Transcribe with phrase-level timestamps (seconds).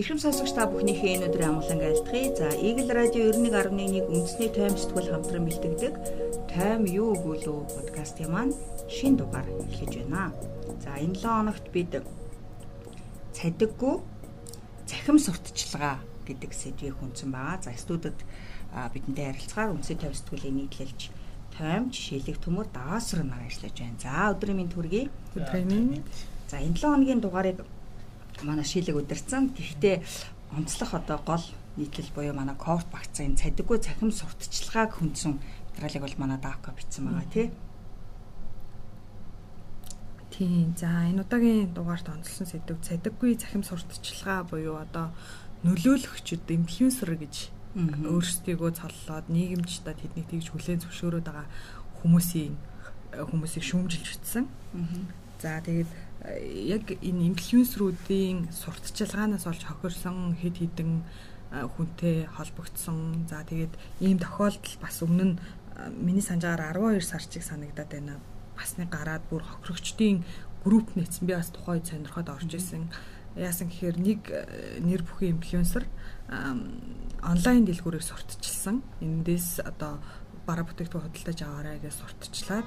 [0.00, 2.32] Ирхэм сонсогч та бүхнийхээ энэ өдрийн амгалан айлтгая.
[2.32, 5.94] За, Eagle Radio 91.1 үндэсний тайм сэтгүүл хамтран бэлтгэдэг
[6.48, 8.56] Тайм юу өгүүлөө подкастын маань
[8.88, 10.32] шин дугаар эхлэж байна.
[10.80, 11.92] За, энэ 7 хоногт бид
[13.36, 14.00] цадиггүй
[14.88, 17.60] цахим сурталчилгаа гэдэг сэдвийг хүнсэн байгаа.
[17.60, 18.16] За, студид
[18.72, 21.12] бидэнтэй харилцахаар үндэсний тайм сэтгүүлийн нийтлэлж
[21.52, 24.00] тайм жишээлэг төмөр даасрын нар ажиллаж байна.
[24.00, 25.12] За, өдрийн минь төргий.
[25.36, 26.00] Өдрийн минь.
[26.48, 27.60] За, энэ 7 хоногийн дугаарыг
[28.42, 29.52] манай шилэг удирцсан.
[29.56, 30.02] Гэхдээ
[30.56, 31.44] онцлох одоо гол
[31.76, 35.38] нийтлэл буюу манай корт багцын цадиггүй цахим сурталчилгааг хүндсэн
[35.70, 37.48] материалыг бол манай даавка бичсэн байгаа тий.
[40.30, 40.74] Тийм.
[40.76, 45.12] За энэ удаагийн дугаарт онцлсон сэдв цадиггүй цахим сурталчилгаа буюу одоо
[45.62, 51.46] нөлөөлөгчд инфлюенсер гэж өөрсдийгөө цоллоод нийгэмчдад тэднийг тэгж хүлээн зөвшөөрөөд байгаа
[52.02, 52.56] хүмүүсийн
[53.14, 54.44] хүмүүсийг шүүмжилж үтсэн.
[55.38, 60.90] За тэгээд яг энэ инфлюенсеруудын сурталчилгаанаас олж хохирсон хэд хэдэн
[61.50, 63.24] хүнтэй холбогдсон.
[63.28, 63.72] За тэгээд
[64.04, 65.40] ийм тохиолдол бас өмнө нь
[65.96, 68.20] миний санджаар 12 сарчиг санагдаад байна.
[68.52, 70.24] Бас нэг гараад бүр хохирогчдын
[70.62, 71.24] групп нээсэн.
[71.26, 72.92] Би бас тухайд сонирхоод орж исэн.
[73.34, 74.20] Яасан гэхээр нэг
[74.84, 75.88] нэр бүхэн инфлюенсер
[77.24, 78.84] онлайн дэлгүүрээр сурталчилсан.
[79.00, 79.98] Эндээс одоо
[80.44, 82.66] бараа бүтээгдэхүүн худалдаж аваарай гэж сурталчлаад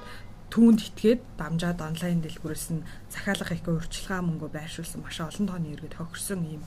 [0.54, 5.98] түүнд итгээд дамжаад онлайн дэлгүүрээс нь захиалга их урьдчилгаа мөнгө байршуулсан маш олон тооны иргэд
[5.98, 6.62] хохирсон ийм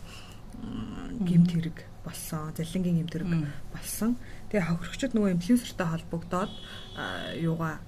[1.24, 2.52] гимт хэрэг болсон.
[2.52, 3.32] Залингийн гимт хэрэг
[3.72, 4.20] болсон.
[4.52, 6.52] Тэгээ хохирогчд нөгөө инфлюенсертэй холбогдоод
[7.40, 7.80] юугаа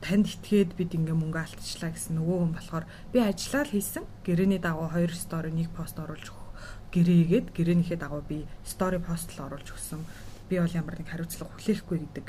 [0.00, 4.04] танд итгээд бид ингээ мөнгө алдчихлаа гэсэн нөгөө хүн болохоор би ажиллаа л хийсэн.
[4.24, 6.48] Гэрээний дагуу хоёр стори нэг пост оруулж өгөх.
[6.96, 10.00] Гэрээгээд гэрээнийхээ дагуу би стори пост л оруулж өгсөн.
[10.48, 12.26] Би бол ямар нэг хариуцлага хүлээхгүй гэдэг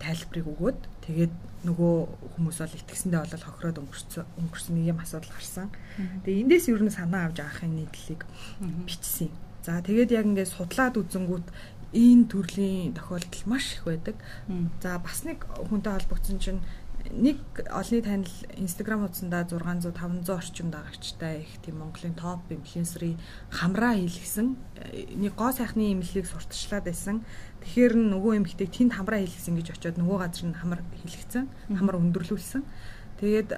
[0.00, 1.94] тайлбарыг өгөөд тэгээд нөгөө
[2.36, 5.68] хүмүүс бол итгэсэндээ бол хохироод өнгөрсөн өнгөрсөн нэг юм асуудал гарсан.
[6.24, 8.22] Тэгээд эндээс юу нэг санаа авч авахын нийтлэлийг
[8.84, 9.32] бичсэн.
[9.64, 11.46] За тэгээд яг ингээд судлаад үзэнгүүт
[11.94, 14.16] энэ төрлийн тохиолдол маш их байдаг.
[14.82, 16.60] За бас нэг хүнтэй холбогдсон чинь
[17.12, 17.36] нэг
[17.68, 23.18] олонний танил Instagram хуудсанда 600 500 орчим дагагчтай их тийм Монголын топ инфлюенсерийн
[23.50, 24.56] хамраа хийлгсэн
[25.20, 27.20] нэг гоо сайхны имлэлийг сурталчлаад байсан.
[27.60, 31.44] Тэгэхээр нөгөө эмэгтэйг тэнд хамраа хийлгсэн гэж очиод нөгөө газар нь хамар хийлгсэн,
[31.76, 32.62] хамар өндөрлүүлсэн.
[33.20, 33.50] Тэгээд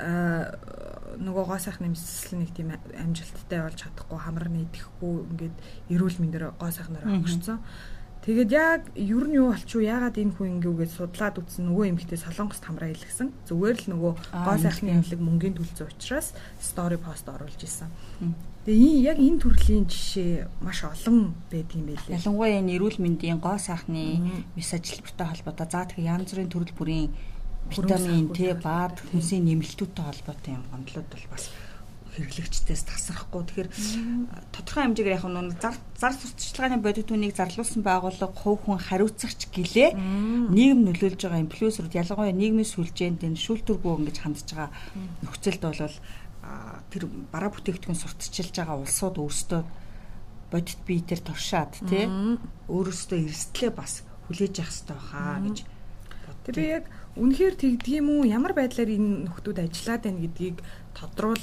[1.22, 5.56] нөгөө гоо сайхны мэдсэл нэг тийм амжилттай болж чадахгүй хамар нээдэхгүй ингээд
[5.94, 7.56] эрүүл мэндээр гоо сайхнаар өнгөрцөн.
[7.56, 7.95] Mm -hmm
[8.26, 12.66] Тэгээд яг ер нь юу болчихв яагаад энэ хүн ингэвгээд судлаад үзсэн нөгөө эмэгтэй солонгост
[12.66, 13.30] хамраа илгэсэн.
[13.46, 17.86] Зүгээр л нөгөө гоо сайхны эмнэлэг мөнгөний төлцөө учраас стори пост оруулж исэн.
[18.66, 22.18] Тэгээ яг энэ төрлийн жишээ маш олон байдаг юм байлээ.
[22.18, 24.18] Ялангуяа энэ эрүүл мэндийн гоо сайхны
[24.58, 27.06] мис ажилбартай холбоотой за тэгэхээр янз бүрийн төрөл бүрийн
[27.70, 31.46] витамин, Т, баад, хүнсийн нэмэлтүүдтэй холбоотой юм гомдлууд бол бас
[32.16, 33.44] хэрэглэгчдээс тасрахгүй.
[33.44, 33.70] Тэгэхээр
[34.50, 39.92] тодорхой хэмжээгээр яг нь зар зар сурталчилгааны бодит түүнийг зарлуулсан байгууллага хувь хүн хариуцагч гэлээ.
[40.48, 44.70] Нийгэм нөлөөлж байгаа инфлюенсерүүд ялангуяа нийгмийн сүлжээнд энэ шүүлтүргүү ингэж хандж байгаа
[45.28, 45.96] нөхцөлд бол
[46.90, 49.62] тэр бараа бүтээгдэхүүн сурталчилж байгаа улсууд өөрсдөө
[50.50, 52.06] бодит биетэр туршаад тий
[52.70, 55.58] өөрөөсөө эрсдлээ бас хүлээж явах хэрэгтэй баха гэж
[56.46, 56.84] Тэр би яг
[57.18, 58.22] үнэхээр тэгдэг юм уу?
[58.22, 60.58] Ямар байдлаар энэ нөхдүүд ажиллаад байна гэдгийг
[60.96, 61.42] тодруул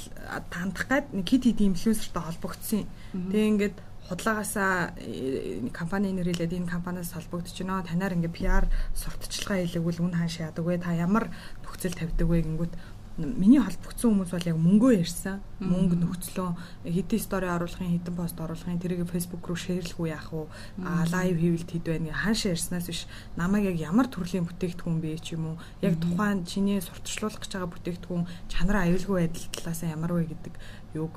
[0.50, 2.90] тандах гад нэг хит хит инфлюенсертэй холбогдсон.
[3.14, 3.76] Тэгээ ингээд
[4.10, 7.86] худлагаасаа э, компани нэрэлээд энэ компаниас холбогдож байна.
[7.86, 10.82] Танаар ингээ PR сурталчилгаа хийлэгвэл үн хаашаа яадаг вэ?
[10.82, 11.30] Та ямар
[11.64, 12.74] нөхцөл тавьдаг вэ гингүүт
[13.16, 15.38] миний холбогдсон хүмүүс бол яг мөнгөө ярьсан.
[15.62, 16.50] Мөнгө нөхцлөө
[16.82, 20.50] хэдэн стори оруулахын, хэдэн пост оруулахын тэрийг Facebook руу шеэрлэх үү яах вэ?
[20.82, 23.06] А лайв хийвэл хэд байна гэ хаашаа ярьснаас биш
[23.38, 25.62] намайг яг ямар төрлийн бүтээгдэхүүн бэ ч юм уу?
[25.78, 30.54] Яг тухайн чиний сурталчлуулах гэж байгаа бүтээгдэхүүн чанараа аюулгүй байдал талаас нь ямар вэ гэдэг
[30.98, 31.14] юуг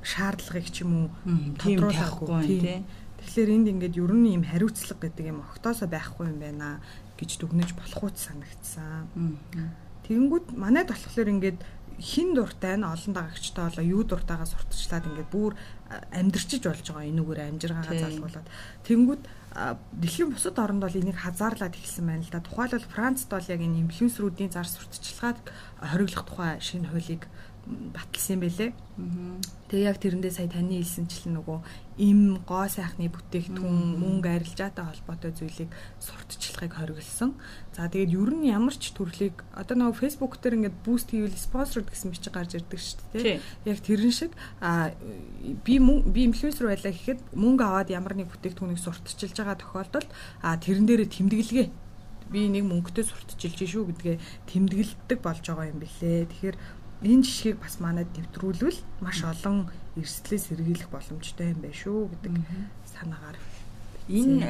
[0.00, 1.08] шаардлагыг ч юм уу
[1.60, 2.80] тодруулахгүй тий.
[3.20, 6.80] Тэгэхээр энд ингээд ер нь юм хариуцлага гэдэг юм огтоосоо байхгүй юм байна
[7.20, 9.08] гэж дүгнэж болох уу санагдсан.
[10.04, 11.58] Тэгэнгүүт манайд болохоор ингээд
[12.00, 15.52] хин дуртай нь олон дагагчтай болоо юу дуртайгаа сурталчлаад ингээд бүр
[16.10, 18.46] амьдрчиж болж байгаа энүүгээр амжиргаагаа залгуулад
[18.82, 19.22] тэнгүүд
[20.02, 22.42] дэлхийн бусад оронд бол энийг хазаарлаад эхэлсэн байна л да.
[22.42, 25.38] Тухайлбал Францд бол яг энэ инфлюенсеруудын зар сурталчилгааг
[25.78, 27.22] хориглох тухай шинэ хуулийг
[27.94, 28.70] баталсан байлээ.
[29.74, 31.58] Тэгээ яг тэрэндээ сая таны хэлсэнчлэн нөгөө
[31.98, 37.34] им гоо сайхны бүтээгдэхүүн мөнгө арилжаатай холбоотой зүйлийг сурталчилгахыг хориглосон.
[37.74, 41.90] За тэгээд ер нь ямар ч төрлийг одоо нөгөө фэйсбુક дээр ингээд буст хийвэл спонсорд
[41.90, 43.42] гэсэн бичиг гарч ирдэг шүү дээ.
[43.66, 44.30] Яг тэрэн шиг
[44.62, 44.94] а
[45.42, 50.86] би би инфлюенсер байлаа гэхэд мөнгө аваад ямар нэг бүтээгдэхүүнийг сурталчилж байгаа тохиолдолд а тэрэн
[50.86, 51.66] дээрээ тэмдэглэгээ
[52.30, 54.16] би нэг мөнгөтэй сурталчилж шүү гэдгээ
[54.54, 56.30] тэмдэглэдэг болж байгаа юм билээ.
[56.30, 56.56] Тэгэхээр
[57.04, 59.68] энэ жишгийг бас манайд нэвтрүүлвэл маш олон
[60.00, 62.34] эрсдлээс сэргийлэх боломжтой юм байна шүү гэдэг
[62.88, 63.38] санаагаар.
[64.08, 64.40] Энэ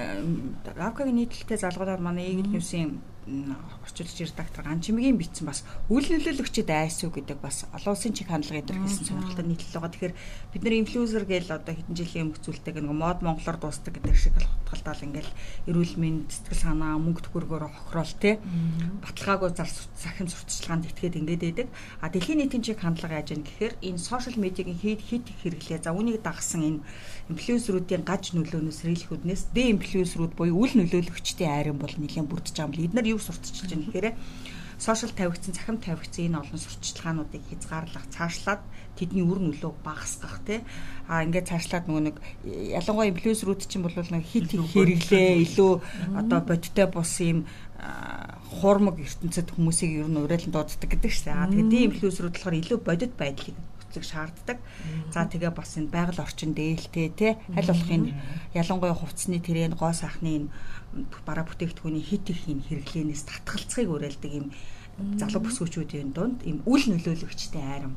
[0.74, 7.08] равкагийн нийтлэлтэй залгуулаад манай Игэл ньюсийн орчуулж редактор Ган Чимгийн бичсэн бас үйл нөлөөлөгчд айсуу
[7.08, 9.92] гэдэг бас олон улсын чиг хандлага эдгээр хэлсэн сонирхолтой нийтлэл байгаа.
[9.92, 10.14] Тэгэхээр
[10.52, 14.36] бид нар инфлюенсер гээл одоо хэдэн жилийн өмнө зүйлтэй нэг мод монголоор дуустдаг гэдэг шиг
[14.36, 15.32] хутгалдаал ингээл
[15.72, 18.30] эрүүл мэнд сэтгэл санаа мөнгө төгрөгөөр хохирол те
[19.00, 21.68] баталгаагүй зар сахим сурталчилгаанд итгээд ингээд байдаг.
[22.04, 25.80] А дэлхийн нийтийн чиг хандлага яаж яах гэхээр энэ сошиал медиагийн хит хит хэрэглээ.
[25.80, 26.80] За үүнийг дагсан энэ
[27.32, 32.88] инфлюенсеруудын гаж нөлөөнөөс сэргийлэхүүднээс дэ инфлюенсерүүд буюу үл нөлөөлөгчдийн айрын бол нэлээд бүрдэж байгаа юм.
[32.92, 34.08] Эдгээр юу сурталчилж байгаа гэхээр
[34.78, 38.62] сошиал тавигдсан, цахим тавигдсан энэ олон сурталчилгаануудыг хязгаарлах, цаашлаад
[38.98, 40.60] тэдний үр нөлөө багасгах тий.
[41.08, 42.16] А ингээд цаашлаад нөгөө нэг
[42.76, 45.72] ялангуяа инфлюенсерүүд чинь бол нэг хит хэрэглээ илүү
[46.20, 47.46] одоо бодиттой бус юм
[48.60, 51.34] хуурмаг ертөнцид хүмүүсийг ер нь урайлан дууддаг гэдэг шээ.
[51.34, 53.56] А тэгээд инфлюенсерүүд болохоор илүү бодит байдлыг
[53.94, 54.58] нөхцөлийг шаарддаг.
[55.12, 58.14] За тэгээ бас энэ байгаль орчин дээлтэй те аль болох энэ
[58.54, 60.48] ялангуяа хувцсны тэрэн гоо сайхны энэ
[61.26, 64.50] бараа бүтээгдэхүүний хит их юм хэрэглэнээс татгалцахыг уриалдаг юм
[65.18, 67.94] залуу бүсгүүчүүдийн дунд ийм үл нөлөөлөгчтэй айрам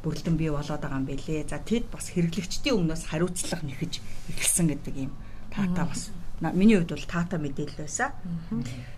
[0.00, 1.48] бүрэлдэн бий болоод байгаа юм бэлээ.
[1.48, 4.00] За тэд бас хэрэглэгчдийн өмнөөс хариуцлага нэхэж
[4.32, 5.12] эхэлсэн гэдэг ийм
[5.52, 8.12] таата бас миний хувьд бол таата мэдээлэл байсан.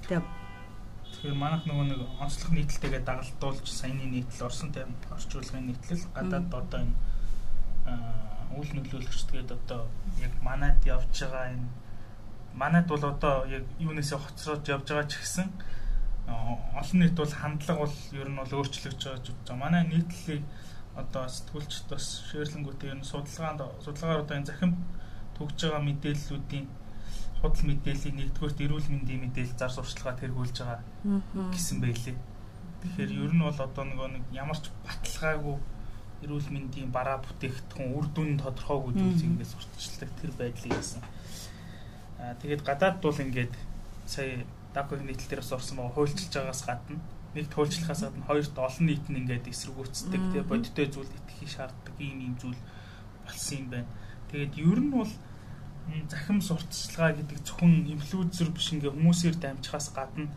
[0.07, 0.23] Тэгээ
[1.23, 6.81] Тэгэхээр манайх нөгөө нэг онцлог нийтлэлтэйгээ дагалдуулж саяны нийтлэл орсон тайм орчуулгын нийтлэл гадаад одоо
[6.83, 6.99] энэ
[8.59, 9.87] үйл нөлөөлөгчдгээд одоо
[10.19, 11.71] яг манад явж байгаа энэ
[12.59, 15.47] манад бол одоо яг юунээсээ хоцроод явж байгаа ч гэсэн
[16.75, 19.63] олон нийт бол хандлага бол ер нь бол өөрчлөгдөж байгаа гэж байгаа.
[19.63, 20.43] Манай нийтлэлийг
[20.99, 22.05] одоо сэтгүүлчд бас
[22.35, 24.75] шеэрлэнгүүтэй ер нь судалгаанд судалгаагаар одоо энэ захим
[25.39, 26.67] төгж байгаа мэдээллүүдийн
[27.43, 30.81] худал мэдээллийг нэгдүгээрт эрүүл мэндийн мэдээлэл зар сурталчилгаа тэргүүлж байгаа
[31.51, 32.17] гэсэн байлээ.
[32.83, 35.57] Тэгэхээр ер нь бол одоо нөгөө нэг ямар ч баталгаагүй
[36.23, 41.03] эрүүл мэндийн бараа бүтээгдэхүүн үр дүн тодорхойгүй зүйлс ингээд сурталчилдаг тэр байдлыг хийсэн.
[42.23, 43.55] Аа тэгээд гадаад бол ингээд
[44.07, 46.99] сая дагвын нийтлэл дээр бас орсон байгаа хуульчилж байгаас гадна
[47.35, 52.19] нэг туульчлахаас гадна хоёрт олон нийт нь ингээд эсэргүүцдэг тэгээ бодиттой зүйл итгэхийг шаарддаг ийм
[52.23, 52.61] ийм зүйл
[53.27, 53.91] болсон юм байна.
[54.31, 55.13] Тэгээд ер нь бол
[56.09, 60.31] захим сурталчилгаа гэдэг зөвхөн инфлюенсер биш ингээ хүмүүсээр дамжихаас гадна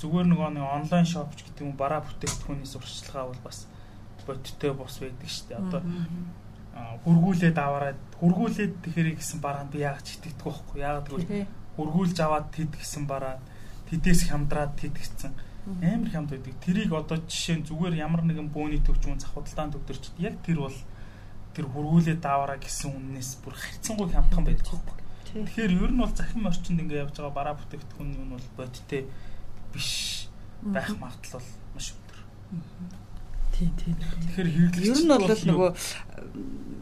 [0.00, 3.68] зүгээр нөгөө нэг онлайн шопч гэдэг юм бараа бүтээгдэхүүний сурталчилгаа бол бас
[4.26, 5.58] бодиттой бос байдаг шүү дээ.
[5.60, 5.82] Одоо.
[7.04, 10.80] Хургуулээд аваад хургуулээд тэгэхээр гэсэн бараа би яагаад ч итгэдэг байхгүй.
[10.80, 11.46] Яагаад гэвэл
[11.76, 13.36] хургуулж аваад тэд гэсэн бараа
[13.90, 15.32] тэдээс хямдраад тэд гэсэн.
[15.84, 16.54] Амар хямд байдаг.
[16.64, 20.76] Тэрийг одоо жишээ нь зүгээр ямар нэгэн бөөний төвчмөн завхудалдаан төвдөрч яг тэр бол
[21.54, 24.96] тэр хургуулээ даавараа гэсэн үннээс бүр хайцсангүй хямдхан байдаг байхгүй.
[25.30, 29.02] Тэгэхээр ер нь бол захим орчинд ингээ явж байгаа бараа бүтээгдэхүүн юм бол бодиттой
[29.74, 30.26] биш
[30.62, 32.18] байх магадлал бол маш өндөр.
[33.54, 33.94] Тийм тийм.
[33.98, 35.70] Тэгэхээр хэрэглэгч ер нь бол нөгөө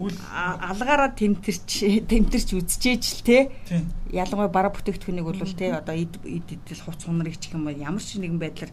[0.00, 1.68] алгаараа тэмтэрч
[2.08, 3.38] тэмтэрч үзчихээж л те.
[4.12, 8.38] Ялангуяа бараа бүтээгдэхүүнийг бол те одоо эд эдэл хувц хунрыг ч юм ямар ч нэгэн
[8.40, 8.72] байдлаар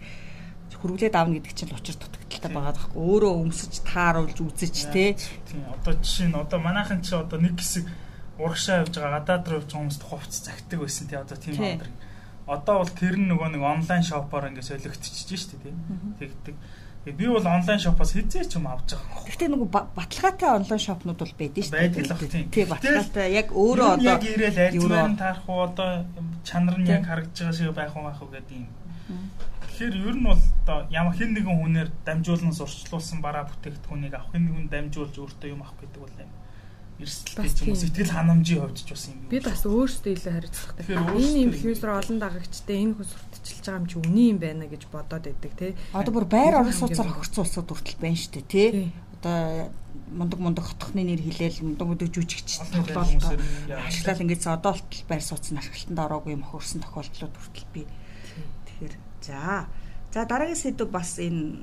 [0.74, 3.02] хөрвүүлээд аавна гэдэг чинь учир дутагдaltaй байгаа байхгүй.
[3.02, 7.86] Өөрөө өмсөж тааруулж үзэж те тийм одоо жишээ нь одоо манайхан чи одоо нэг хэсэг
[8.38, 11.90] урагшаа явж байгаа гадаад руу явж байгаа хүмүүст хувц загтдаг байсан тий одоо тийм өндөр.
[12.46, 15.74] Одоо бол тэр нөгөө нэг онлайн шопоор ингээд солигдчихэж штэ тий.
[16.22, 16.56] Тэгдэг.
[17.06, 19.26] Би бол онлайн шопоос хизээ ч юм авч байгаа.
[19.30, 21.90] Гэхдээ нөгөө баталгаатай онлайн шопнууд бол байдаг шүү дээ.
[21.94, 22.48] Байдаг л тийм.
[22.50, 23.28] Тий баталгаатай.
[23.30, 25.90] Яг өөрөө одоо яг ирээл альцмаар таарах уу одоо
[26.42, 28.66] чанар нь яг харагдж байгаа шиг байх уу байх уу гэдэг юм
[29.76, 34.48] Тэгэхээр ер нь бол одоо ямар хэн нэгэн хүнээр дамжуулан сурчлуулсан бараа бүтээгдэхүүнийг авах хэн
[34.48, 36.32] нэгэн дамжуулж өөртөө юм авах гэдэг бол юм
[37.04, 39.28] эрсдэлтэй ч юм уу сэтгэл ханамжийн хувьд ч бас юм.
[39.28, 40.96] Бид бас өөрсдөө илүү хариуцлагатай.
[40.96, 45.28] Энэ инфлюенсер олон дагагчтай энэ хүн сурталчилж байгаа юм чи үний юм байна гэж бодоод
[45.28, 45.72] байдаг тий.
[45.92, 48.68] Одоо бүр байр орон сууцаар хохирцсан улсууд хүртэл байна шүү дээ тий.
[49.20, 49.76] Одоо
[50.08, 55.60] мундаг мундаг хотхны нэр хилээл мундаг мундаг жүжигч тоглоом ашиглал ингэж одоо болтол байр сууцны
[55.60, 57.84] ашиглалтанд ороогүй юм хөрсөн тохиолдлууд хүртэл би
[58.72, 59.66] тэгэхээр За.
[60.14, 61.60] За дараагийн сэдв бас энэ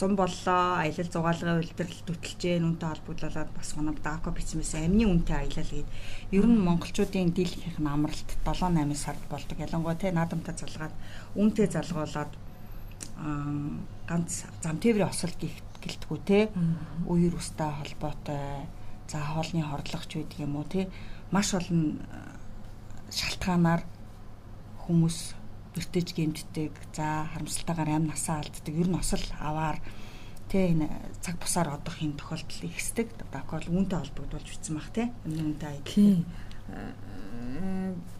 [0.00, 0.80] зам боллоо.
[0.80, 5.88] Аялал зугаалгын үйлдвэрлэл төтөлжээ нүнтэй холбогдлоод бас гоног дако бичмээс амны үнэтэй аялал гээд
[6.32, 9.58] ер нь монголчуудын дийлхийнх нь амралт 7 8 сард болдог.
[9.60, 10.94] Ялангуяа те наадамтай залгаад
[11.36, 12.32] үнэтэй залгуулад
[14.08, 15.34] ганц зам тээврийн осол
[15.84, 16.48] гэлтгүү те
[17.04, 18.64] үер устай холбоотой
[19.08, 20.88] за хоолны хордлогч байдаг юм уу те
[21.30, 22.00] маш олон
[23.12, 23.84] шалтгаанаар
[24.86, 25.39] хүмүүс
[25.74, 26.72] бэртэж гэмтдэг.
[26.94, 28.74] За харамсалтайгаар амь насаа алддаг.
[28.74, 29.78] Ер нь осол аваар
[30.50, 30.90] тэ энэ
[31.22, 33.08] цаг бусаар одох юм тохиолдол ихсдэг.
[33.30, 35.14] Дакол үүнтэй холбогдуулж бичсэн баг тэ.
[35.26, 35.86] Өмнө үнтэй аяг.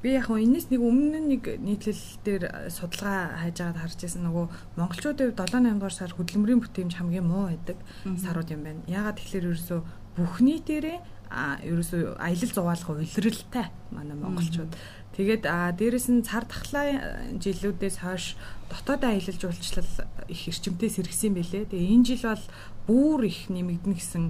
[0.03, 4.47] Би яг энэс нэг өмнө нэг нийтлэл дээр судалгаа хайж байгаад харж байсан нөгөө
[4.79, 7.79] монголчуудын 7 8 дугаар сар хөдөлмөрийн бүтээмж хамгийн муу байдаг
[8.19, 8.83] сарууд юм байна.
[8.91, 9.81] Ягаад тэгэхээр ерөөсөө
[10.19, 14.75] бүхний дээрээ а ерөөсөө аялал зугаалах уйлралтай манай монголчууд.
[15.15, 18.35] Тэгээд а дээрэс нь цар тахлаа жилүүдээс хойш
[18.71, 19.91] дотоод аялал жуулчлал
[20.27, 21.71] их эрчимтэй сэргсэн байлээ.
[21.71, 22.47] Тэгээ энэ жил бол
[22.87, 24.25] бүр их нэмэгдэнэ гэсэн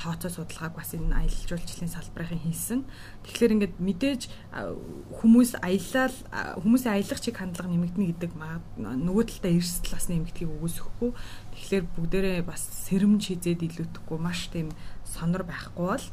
[0.00, 2.80] тооцоо судалгааг бас энэ аялал жуулчлалын салбарын хийсэн.
[3.24, 4.22] Тэгэхээр ингээд мэдээж
[5.20, 6.16] хүмүүс аялал
[6.60, 8.32] хүмүүсийн аялах чиг хандлага нэмэгдэнэ гэдэг
[8.80, 11.10] нөгөө талдаа эрсдэл бас нэмэгдэхийг үгүйсэхгүй.
[11.52, 14.72] Тэгэхээр бүгдээрээ бас сэрэмж хизээд илүүтэхгүй маш тийм
[15.04, 16.06] сонор байхгүй бол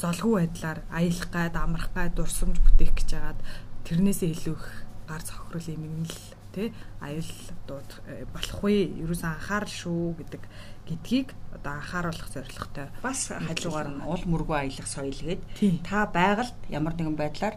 [0.00, 3.40] золгүй байдлаар аялах гад амрах гад дурсамж бүтээх гэж хагаад
[3.84, 4.66] тэрнээсээ илүү их
[5.08, 6.18] гар цохрол юм л
[6.54, 7.32] тий аюул
[7.66, 8.90] дууд э, болох вэ?
[9.04, 10.42] Ерөөсөн анхаарал шүү гэдэг
[10.88, 12.88] гэдгийг одоо анхааруулах зорилготой.
[13.02, 15.42] Бас хажуугаар нь уул мөргөө аялах соёл гээд
[15.86, 17.56] та байгальд ямар нэгэн байдлаар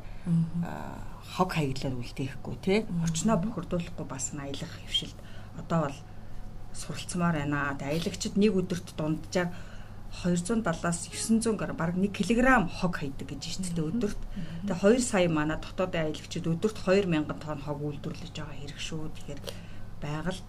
[1.33, 5.17] хог хаяглаад үлдээхгүй тий орчноо бохирдуулахгүй бас аялах хөвшилд.
[5.57, 5.97] Одоо бол
[6.73, 7.73] суралцмаар байна.
[7.81, 9.49] Аялагчид нэг өдөрт дунджаар
[10.13, 14.21] 270-аас 900 грамм бараг 1 кг хог хайдаг гэж байна шүү дээ өдөрт.
[14.69, 19.09] Тэгээ 2 сая манай дотоодын аялагчид өдөрт 2000 тонн хог үйлдвэрлэж байгаа хэрэг шүү.
[19.09, 19.41] Тэгэхээр
[20.03, 20.47] байгальд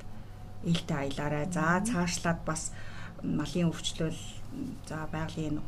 [0.69, 1.47] ээлтэй аялаарай.
[1.49, 2.73] За цаашлаад бас
[3.25, 4.21] малын өвчлөл
[4.85, 5.61] за байгалийн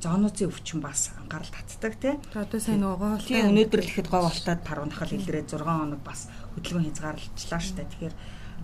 [0.00, 2.14] зоонуудын өвчин бас анхаарал татдаг тий.
[2.34, 3.42] Одоо сайн нөгөө гоолтой.
[3.44, 7.82] Өнөөдөр л ихэд говалтад таруу нахал илрээ 6 хоног бас хөдөлгөөн хязгаарлалчлаа штэ.
[7.82, 8.14] Тэгэхээр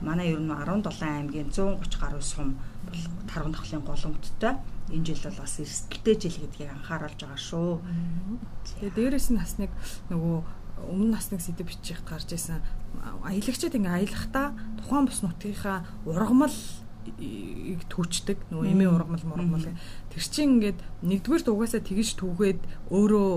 [0.07, 2.55] манай ер нь 17 аймгийн 130 гаруй сум
[2.89, 4.55] бол таруу нахлын голомттой.
[4.93, 7.81] Энэ жил бол бас эрсдэлтэй жил гэдгийг анхааруулж байгаа шүү.
[8.81, 9.71] Тэгээ дээрэс нь бас нэг
[10.13, 10.37] нөгөө
[10.91, 12.61] өмнө нас нэг сэдв бичих гарч исэн
[13.25, 16.53] аялагчид ингээ аялахдаа тухайн бус нутгийнхаа ургамал
[17.21, 19.77] ийг түүчдэг нөгөө эмээ ургамал мургамал.
[20.09, 23.29] Тэр чинь ингээд нэгдүгээр дугаасаа тэгж түүгээд өөрөө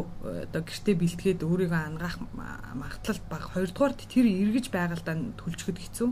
[0.55, 6.09] оо гэртээ бэлтгээд өөрийгөө ангаах магадлал бага хоёрдугаар тэр эргэж байгальдаа төлжөхөд хэцүү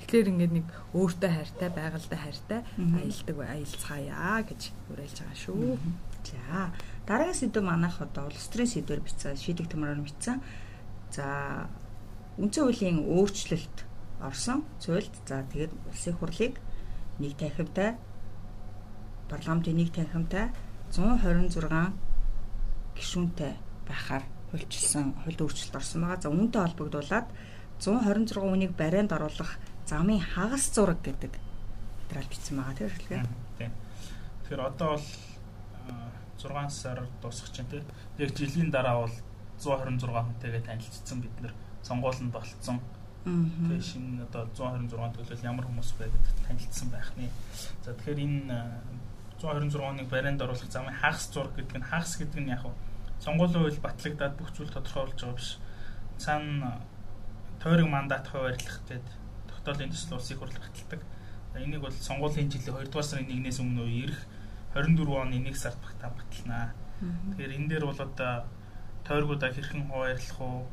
[0.00, 5.78] Тэгэхээр ингээд нэг өөртөө хайртай, байгальтай хайртай аялдаг аялцгаая гэж уриалж байгаа шүү.
[6.24, 6.72] За
[7.06, 10.40] дараагийн сэдв манайх одоо улс төрийн сэдвэр бичсэн, шийдэг төмрөөр бичсэн.
[11.12, 11.68] За
[12.40, 13.76] үндсэн хуулийн өөрчлөлт
[14.20, 16.54] орсон зүйлд за тэгээд улсын хурлыг
[17.20, 17.96] нэг танхимтай
[19.28, 20.52] парламентын нэг танхимтай
[20.92, 21.92] 126
[22.96, 23.52] гишүүнтэй
[23.88, 26.20] байхаар хуульчилсан хууль өөрчлөлт орсон байгаа.
[26.20, 27.26] За үүнтэй холбогдуулаад
[27.80, 29.56] 126 үнийг барайнд оруулах
[29.90, 33.22] замын хагас зураг гэдэг материал бичсэн байгаа тийм эхлэгээ.
[33.58, 33.72] Тийм.
[34.46, 35.06] Тэгэхээр одоо бол
[36.38, 37.84] 6 сар дуусах чинь тийм.
[38.18, 39.16] Яг жилийн дараа бол
[39.58, 42.78] 126 хүнтэйгээ танилцсан бид нэр сонгуул нь болцсон.
[43.26, 47.26] Тэгээ шинэ одоо 126 төлөөл ямар хүмүүс бай гэдэгт танилцсан байх нэ.
[47.82, 48.56] За тэгэхээр энэ
[49.42, 52.62] 126-ыг барианд оруулах замын хагас зураг гэдэг нь хагас гэдэг нь яг
[53.20, 55.58] сонгуулийн үйл батлагдаад бүх зүйл тодорхойлж байгаа биш.
[56.16, 56.80] Цаана
[57.60, 59.19] тойрог мандат хуваарлах гэдэг
[59.64, 61.00] тогтоолын төсөл улсын хурл баталдаг.
[61.54, 64.20] Энийг бол сонгуулийн жилийн 2 дугаар сарын 1-ээс өмнө ирэх
[64.74, 66.72] 24 оны 1 сард баталнаа.
[67.00, 68.44] Тэгэхээр энэ дээр бол одоо
[69.04, 70.68] тойргуудаа хэрхэн хуваарлах уу?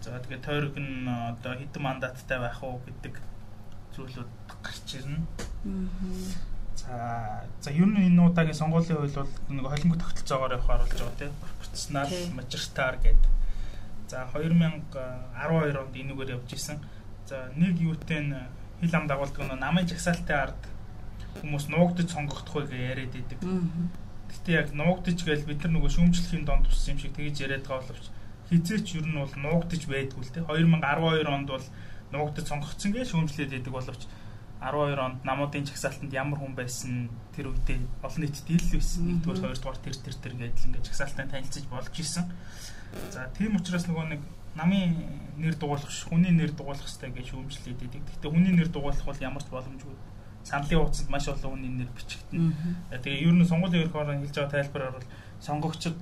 [0.00, 3.14] За тэгээд тойрог нь одоо хэдэн мандаттай байх уу гэдэг
[3.94, 4.30] зүйлүүд
[4.62, 5.20] гарч ирнэ.
[6.76, 11.18] За за ер нь энэ удаагийн сонгуулийн хууль бол нэг холимог тогтолцоогоор явах оруулж байгаа
[11.20, 13.32] тийм пропорционал мажоритар гэдэг.
[14.08, 16.78] За 2012 онд энэгээр явж исэн.
[17.32, 18.36] За нэг юутэй нь
[18.84, 20.62] хил ам дагуулдаг нь намын жагсаалтын ард
[21.40, 23.40] хүмүүс нуугдаж сонгогдох вэ гэж яриад идэг.
[24.28, 27.88] Гэтэ яг нуугдаж гээл бид нар нөгөө шүүмжлэхийн донд туссан юм шиг тэгж яриад байгаа
[27.88, 28.06] боловч
[28.52, 31.66] хизээч ер нь бол нуугдаж байдгүй л те 2012 онд бол
[32.12, 34.02] нуугдаж сонгогдсон гэж шүүмжлээд идэг боловч
[34.60, 39.00] 12 онд намуудын жагсаалтанд ямар хүн байсан тэр үедээ олон нийтэд ил байсан.
[39.08, 42.28] Нэгдүгээр хоёрдугаар тэр тэр тэр гэдэл ингээд жагсаалтанд танилцж болж исэн.
[43.10, 44.20] За тийм учраас нөгөө нэг
[44.56, 44.96] намын
[45.36, 48.02] нэр дугуулах хүний нэр дугуулах хэрэгтэй гэж шүүмжлээд идэг.
[48.04, 49.96] Гэхдээ хүний нэр дугуулах бол ямар ч боломжгүй.
[50.44, 52.52] Саналын хуудсанд маш олон хүний нэр бичигдэнэ.
[53.00, 55.08] Тэгээ ер нь сонгуулийн ерөнхий орон хэлж байгаа тайлбараар бол
[55.40, 55.96] сонгогчид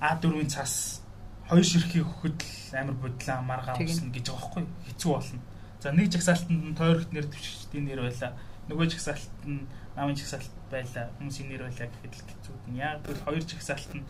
[0.00, 1.02] А4-ийн цас
[1.48, 5.40] хоёр ширхгийг өгөхөд л амар бодлоо маргаа уусна гэж байгаа байхгүй хэцүү болно.
[5.80, 8.32] За нэг жагсаалтанд нь тойрогт нэр дэвшигчдийн нэр байлаа.
[8.66, 11.06] Нөгөө жагсаалтанд нь намын жагсаалт байлаа.
[11.16, 12.54] Хүмүүсийн нэр байлаа гэхэд л хэцүү.
[12.76, 14.04] Яг л хоёр жагсаалт нь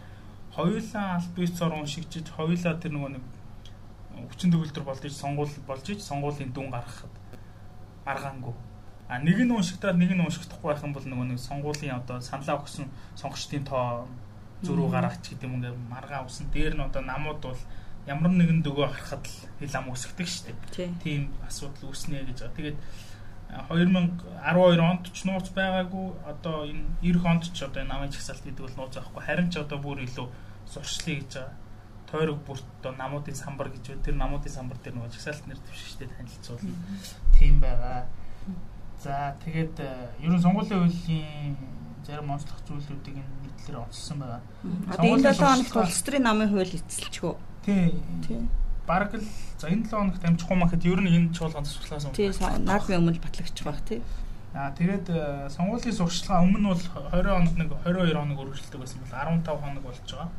[0.56, 3.24] хоёулаа аль бие цор уншигчиж хоёулаа тэр нөгөө нэг
[4.32, 7.12] хүчин төгөлдөр болж иж сонгуул болж иж сонгуулийн дүн гаргахад
[8.06, 8.54] маргаангүй.
[9.08, 12.56] А нэг нь уншигтаад нэг нь уншигдахгүй байх юм бол нөгөө нэг сонгуулийн одоо саналаа
[12.64, 12.88] өгсөн
[13.20, 14.08] сонгогчдын тоо
[14.64, 16.48] зөрүү гаргач гэдэг юм ингээд маргаа усан.
[16.50, 17.62] Дээр нь одоо намууд бол
[18.08, 20.56] ямар нэгэн дөгөө харахад л хил ам өсгдөг шүү дээ.
[21.04, 22.56] Тийм асуудал үүснэ гэж байгаа.
[22.56, 22.78] Тэгээд
[23.68, 28.64] 2012 онд ч нууц байгаагүй одоо энэ 90 онд ч одоо энэ намын чагсаалт гэдэг
[28.64, 29.22] бол нууц байхгүй.
[29.22, 30.26] Харин ч одоо бүр илүү
[30.72, 31.66] сурчлаа гэж байгаа
[32.10, 33.98] тойрог бүрт одоо намуудын самбар гэж.
[34.04, 36.74] Тэр намуудын самбар дээр нөгөө жагсаалт нэр дэвшигчтэй танилцуулна.
[37.34, 38.06] Тийм байгаа.
[39.02, 39.90] За тэгээд э,
[40.22, 41.56] ерөн сонгуулийн хуулийн
[42.06, 44.40] зарим онцлог зүйлүүдийг энэ нийтлэр онцлсан байгаа.
[44.94, 47.34] Одоо энэ 7 хоногт улс төрийн намын хууль эцэлчихөө.
[47.66, 47.94] Тий.
[48.26, 48.40] Тий.
[48.86, 49.26] Бараг л
[49.58, 52.14] за энэ 7 хоногт амжихгүй махад ер нь энэ чуулганд сурчлаасан.
[52.14, 54.00] Тий, наадмын өмнө батлагч байх тий.
[54.56, 56.80] Аа тэгээд э, сонгуулийн сурчлага өмнө бол
[57.12, 60.30] 20 хоног нэг 22 хоног үргэлжлэдэг байсан бол 15 хоног болж байгаа.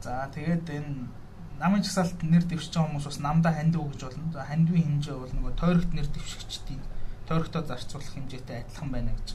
[0.00, 1.12] За тэгээд энэ
[1.60, 4.32] намын чагсаалт нэр дэвшиж байгаа хүмүүс бас намдаа хандив гэж болно.
[4.32, 6.80] За хандивын хэмжээ бол нөгөө тойрогт нэр дэвшигчдийн
[7.28, 9.28] тойрогтоо зарцуулах хэмжээтэй адилхан байна гэж.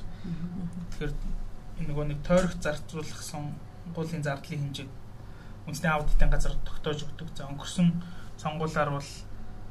[0.98, 1.14] Тэгэхээр
[1.86, 4.90] нөгөө нэг тойрогт зарцуулах сонгуулийн зардлын хэмжээг
[5.70, 7.30] үндэсний аудитын газар тогтоож өгдөг.
[7.38, 7.94] За өнгөрсөн
[8.42, 9.10] сонгуулиар бол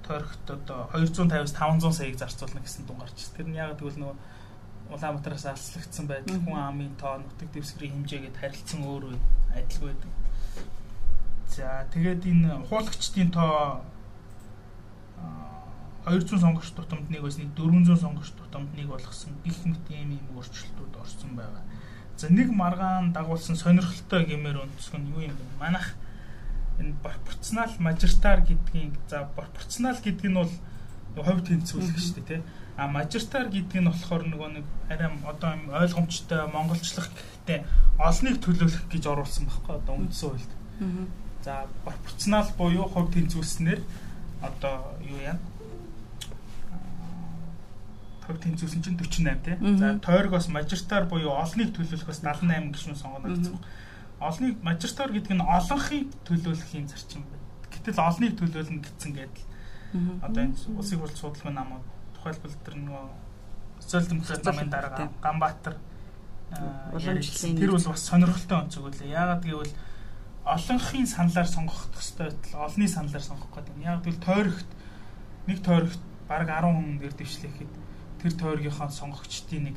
[0.08, 3.36] тойрогт одоо 250-аас 500 саяыг зарцуулна гэсэн дун гарч байна.
[3.36, 4.16] Тэр нь яг тэгвэл нөгөө
[4.88, 9.12] Улаанбаатараас алслагдсан байдал хүн амын тоо нутаг дэвсгэрийн хэмжээгээд харилцсан өөр
[9.52, 10.12] адилгүй байдаг.
[11.52, 13.84] За тэгээд энэ хуулагчдын тоо
[16.08, 20.96] 200 сонгогч тутамд нэг байсныг 400 сонгогч тутамд нэг болгосон гих мэт ийм ийм өөрчлөлтүүд
[20.96, 21.64] орсон байгаа.
[22.16, 25.44] За нэг маргаан дагуулсан сонирхолтой гэмээр өнцг нь юу юм бэ?
[25.60, 25.92] Манайх
[26.78, 30.52] энэ пропорционал мажоритар гэдгийг за пропорционал гэдэг нь бол
[31.18, 32.40] хувь тэнцвүүлэх шүү дээ тий.
[32.78, 37.66] А мажоритар гэдэг нь болохоор нөгөө нэг арай одоо ойлгомжтой монголчлох гэхдээ
[37.98, 40.52] олныг төлөөлөх гэж оруулсан байхгүй одоо үндсэн хуульд.
[41.42, 43.80] За пропорционал буюу хувь тэнцвүүлснээр
[44.42, 45.36] одоо юу яа
[48.28, 49.56] хувь тэнцвүүлсэн чинь 48 тий.
[49.82, 53.58] За тойргоос мажоритар буюу олныг төлөөлөх бас 78 гишүүн сонгоно гэсэн
[54.20, 57.46] олныг мажоритар гэдэг нь олонхыг төлөөлөхийн зарчим байна.
[57.70, 59.44] Гэтэл олныг төлөөлнө гэсэн гэдэг.
[60.22, 61.86] Одоо энэ улсын хурл судалгааны намууд
[62.18, 63.04] тухайлбал тэр нөгөө
[63.80, 65.76] социал демократ намын дарга Ганбаатар
[66.50, 69.14] тэр бол бас сонирхолтой онцөг үлээ.
[69.14, 69.74] Яагаад гэвэл
[70.44, 73.76] олонхын саналаар сонгох хэвээр байтал олны саналаар сонгох гэдэг.
[73.84, 74.70] Яг тэгвэл тойрогт
[75.46, 77.72] нэг тойрогт бараг 10 хүн нэр дэвшлэхэд
[78.20, 79.76] тэр тойргийнхаа сонгогчдын нэг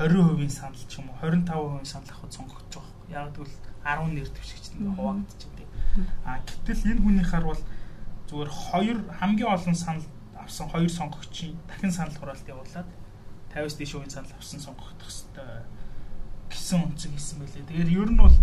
[0.00, 3.28] 20% санал ч юм уу 25% санал авахд сонгогч байгаа.
[3.28, 5.68] Яг тэгвэл 10 нэр дэвшигчд ингээ хуваагдчихдаг.
[6.24, 7.62] А гэтэл энэ хүнийхээр бол
[8.28, 12.88] зүгээр хоёр хамгийн олон санал авсан хоёр сонгогчийн дахин санал хураалт явуулаад
[13.52, 15.64] 50-с дээш үеийн санал авсан сонгогдох хэвээр
[16.48, 17.64] гэсэн үнцэг хийсэн байлээ.
[17.68, 18.36] Тэгэхээр ер нь бол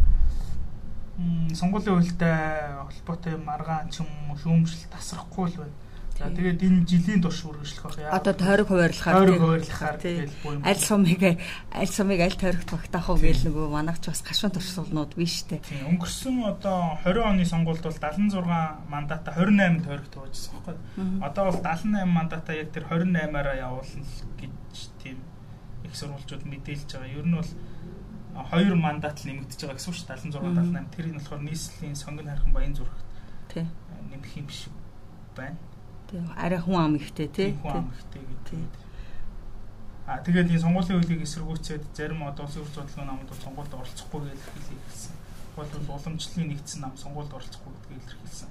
[1.56, 2.38] сонгуулийн хуультай
[2.84, 5.78] холбоотой маргаан ч юм уу шүүмжил тасрахгүй л байна.
[6.16, 8.16] За тэгээд энэ жилийн турш үргэлжлэх байх яа.
[8.16, 10.64] Одоо тойрог хуваарлахаар тойрог хуваарлахаар гэлгүй юм.
[10.64, 11.22] Аль сумыг
[11.76, 15.60] аль сумыг аль тойрогт багтаах уу гэл нөгөө манайч бас гашуун туршуулнууд биш үү.
[15.60, 18.32] Тийм өнгөрсөн одоо 20 оны сонгуульд бол 76
[18.88, 20.76] мандата 28 тойрогт хуваажсан байхгүй.
[21.20, 24.08] Одоо бол 78 мандата яг тэр 28-аараа явуулна
[24.40, 25.20] гэж тийм
[25.84, 27.12] их сурвалжууд мэдээлж байгаа.
[27.12, 27.52] Ер нь бол
[28.56, 32.32] хоёр мандат л нэмэгдэж байгаа гэсэн үг шүү 76 78 тэр нь болохоор нийслэлийн сонгон
[32.32, 33.04] хархан баян зүрхт
[33.52, 34.72] нэмэх юм шиг
[35.36, 35.60] байна.
[36.10, 36.22] Тий.
[36.38, 37.54] Арай хүн ам ихтэй тий.
[37.62, 38.86] Хүн ам ихтэй гэдэг.
[40.06, 44.20] А тэгээд энэ сонгуулийн хуулийг эсэргүүцээд зарим одоо улсын хурлын судалгааны намд бол сонгуульд оролцохгүй
[44.22, 45.16] гэж илэрхийлсэн.
[45.56, 48.50] Тухайлбал уламжлалын нэгдсэн нам сонгуульд оролцохгүй гэдгийг илэрхийлсэн.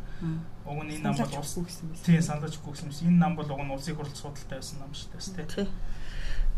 [0.66, 1.54] Уг нь энэ нам бол улс
[2.02, 2.90] тий саналж өгөх юм.
[2.90, 5.46] Энэ нам бол уг нь улсын хурлын судалтай байсан нам шүү дээ.
[5.46, 5.68] Тий.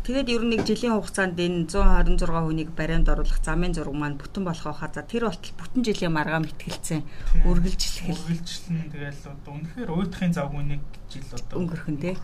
[0.05, 4.43] Тэгээд ер нь нэг жилийн хугацаанд энэ 126 хүнийг баримт оруулах замын зураг маань бүтэн
[4.45, 7.01] болох байхаа за тэр болтол бүтэн жилийн маргаа мэтгэлцэн
[7.43, 12.15] үргэлжлэх үргэлжлэн тэгэл одоо үнэхээр уйтахын завгүйнийг жил одоо өнгөрхөн тий.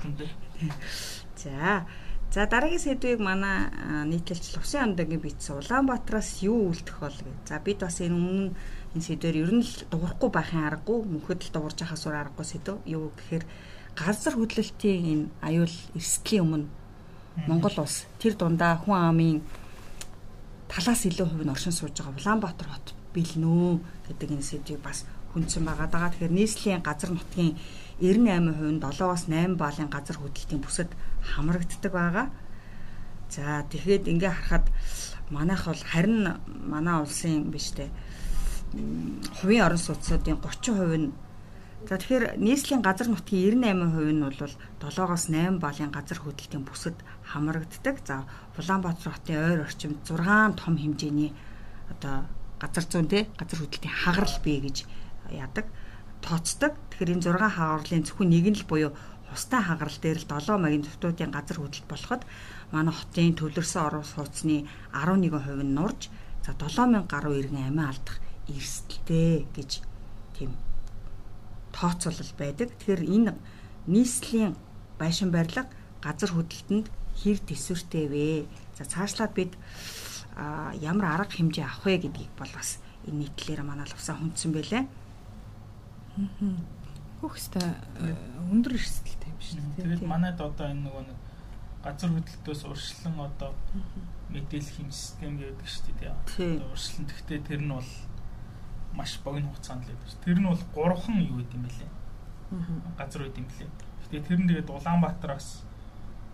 [1.36, 1.84] За
[2.34, 3.70] За дараагийн сэдвийг манай
[4.10, 7.38] нийтлэлч Лувсын амдагийн бичсэн Улаанбаатараас юу үлдэх бол гэж.
[7.46, 8.58] За бид бас энэ өмнө
[8.98, 12.82] энэ сэдвэр ер нь л дуурахгүй байхын аргагүй мөнхөд л дуурж хахаас өөр аргагүй сэдв.
[12.90, 13.46] Юу гэхээр
[13.94, 16.68] газар хөдлөлтийн энэ аюул эрсдлийн өмнө
[17.48, 19.38] Монгол улс тэр дундаа хүн амын
[20.70, 25.66] талаас илүү хувь нь оршин сууж байгаа Улаанбаатар хот бэлнөө гэдэг энэ сэдвийг бас хүндсэн
[25.66, 25.90] байгаа.
[25.90, 27.58] Дагаа тэгэхээр нийслэлийн газар нутгийн
[28.02, 30.92] 98% нь 7-оос 8 баалын газар хөдлөлтийн бүсэд
[31.22, 32.28] хамрагддаг байгаа.
[33.34, 34.66] За тэгэхэд ингээ харахад
[35.34, 36.38] манайх бол харин
[36.70, 37.90] манай улсын биш үү
[39.42, 41.14] хувийн орон сууцнуудын 30% нь
[41.84, 46.96] За тэгэхээр нийслэлийн газар нутгийн 98% нь бол 7-оос 8 балын газар хөдлөлтийн бүсэд
[47.28, 48.00] хамрагддаг.
[48.08, 48.24] За
[48.56, 51.36] Улаанбаатар хотын ойр орчимд 6 том хэмжээний
[51.92, 52.24] одоо
[52.56, 54.88] газар зүүн те газар хөдлөлтийн хагарал бий гэж
[55.28, 55.68] яадаг
[56.24, 56.72] тооцдог.
[56.96, 58.96] Тэгэхээр энэ 6 хагарлын зөвхөн нэг нь л буюу
[59.28, 62.24] хустай хагарал дээр л 7 магийн төвтүүдийн газар хөдлөлт болоход
[62.72, 66.08] манай хотын төвлөрсөн орон сууцны 11% нь нурж
[66.48, 69.72] за 7000 гаруй иргэн амиа алдах эрсдэлтэй гэж
[70.40, 70.56] тийм
[71.84, 72.72] тооцоолол байдаг.
[72.80, 73.36] Тэгэхээр энэ
[73.92, 74.56] нийслэлийн
[74.96, 75.68] байшин барилга
[76.00, 76.88] газар хөдлөлтөнд
[77.20, 78.48] хэр төсвөртэй вэ?
[78.80, 79.54] За цаашлаад бид
[80.36, 84.84] а ямар арга хэмжээ авах вэ гэдгийг бол бас энэ нийтлэлээр манай лавсаа хүндсэн байлаа.
[87.22, 87.68] Хөхстэй
[88.52, 89.76] өндөр эрсдэлтэй юм шүү дээ.
[89.84, 91.20] Тэгээд манайд одоо энэ нөгөө нэг
[91.84, 93.52] газар хөдлөлтөөс урьдчилан одоо
[94.32, 96.14] мэдээлэх юм систем гэдэг шүү дээ.
[96.64, 97.92] Урьдчилан гэхдээ тэр нь бол
[98.94, 100.24] маш богино хугацаанд л байдаг.
[100.24, 101.92] Тэр нь бол гурван юу гэдэг юм бэлээ.
[102.98, 103.70] Газар үед юм бэлээ.
[104.06, 105.66] Гэтэ тэр нь тэгээд Улаанбаатараас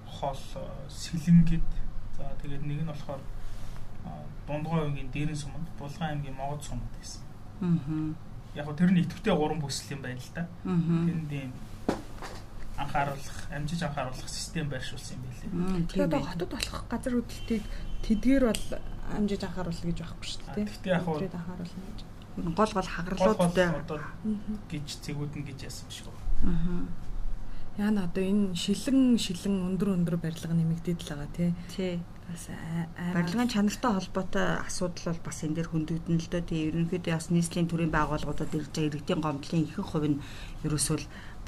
[0.06, 0.42] хол
[0.90, 1.68] Сэлэнгэд
[2.18, 3.22] за тэгээд нэг нь болохоор
[4.48, 7.24] Дундгой аймгийн Дээрэн суманд, Булган аймгийн Могод суманд гэсэн.
[7.62, 8.16] Аа.
[8.56, 10.48] Яг го тэр нь идэвхтэй гурван бүсэл юм байна л да.
[10.66, 11.54] Тэнд ийм
[12.80, 15.86] анхааруулах, амжиж анхааруулах систем байршуулсан юм билээ.
[15.86, 17.64] Тэгэхээр одоо хотод болох газар хөдлөлтийг
[18.08, 18.66] тэдгээр бол
[19.14, 20.66] амжиж анхааруулах гэж байхгүй шүү дээ.
[20.66, 22.00] Гэхдээ яг хөө анхааруулна гэж.
[22.56, 24.00] Гол гол хагаралуудтай одоо
[24.72, 26.16] гэж цэгүүдэн гэж яасан биш үү?
[26.48, 26.88] Аа.
[27.80, 31.52] Яна одоо энэ шилэн шилэн өндөр өндөр барилга нэмэгдээд л байгаа тий.
[31.72, 31.94] Тий.
[32.28, 32.52] Бас
[33.16, 36.68] барилгын чанартай холбоотой асуудал бол бас энэ дэр хөндөгдөн л дөө тий.
[36.68, 40.22] Ерөнхийдөө бас нийслэлийн төрийн байгууллагуудад ирж байгаа иргэдийн гомдлын ихэнх хувь нь
[40.68, 40.98] ерөөсөө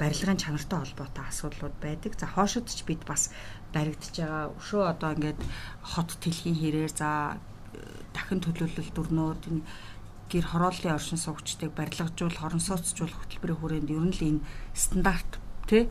[0.00, 2.12] барилгын чанартай холбоотой асуудлууд байдаг.
[2.16, 3.28] За хоошод ч бид бас
[3.76, 4.44] баригдаж байгаа.
[4.56, 5.40] Өшөө одоо ингээд
[5.84, 7.38] хот тэлхийн хэрээр за
[8.16, 9.62] дахин төлөвлөлт дүрнүүд энэ
[10.30, 15.32] гэр хорооллын оршин суугчдыг барилгажуул, хорон сууцжуулах хөтөлбөрийн хүрээнд ер нь л энэ стандарт
[15.68, 15.88] тий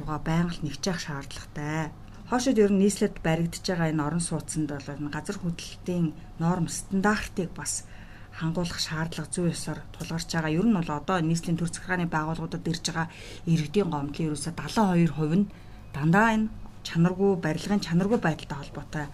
[0.00, 1.90] уга байнга л нэгжих шаардлагатай.
[2.30, 6.06] Хоошод ер нь нийслэлд баригдаж байгаа энэ орон сууцнд бол газар хөдлөлтийн
[6.38, 7.84] норм стандартыг бас
[8.32, 10.56] хангуулах шаардлага зүй ёсоор тулгарч байгаа.
[10.56, 13.08] Ер нь бол одоо нийслэлийн төр захиргааны байгууллагуудад ирж байгаа
[13.44, 15.50] иргэдийн гомдлын ерөөсө 72% нь
[15.92, 16.48] дандаа энэ
[16.88, 19.06] чанаргүй барилгын чанаргүй байдалтай холбоотой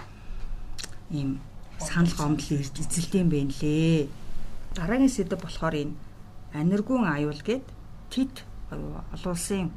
[1.10, 1.40] ийм
[1.80, 4.08] санал гомдол эзэлдэм бэ нлээ.
[4.78, 5.98] Дараагийн сэдв болохоор энэ
[6.54, 7.66] аниргуун аюул гээд
[8.14, 9.02] тэт олон
[9.34, 9.74] улсын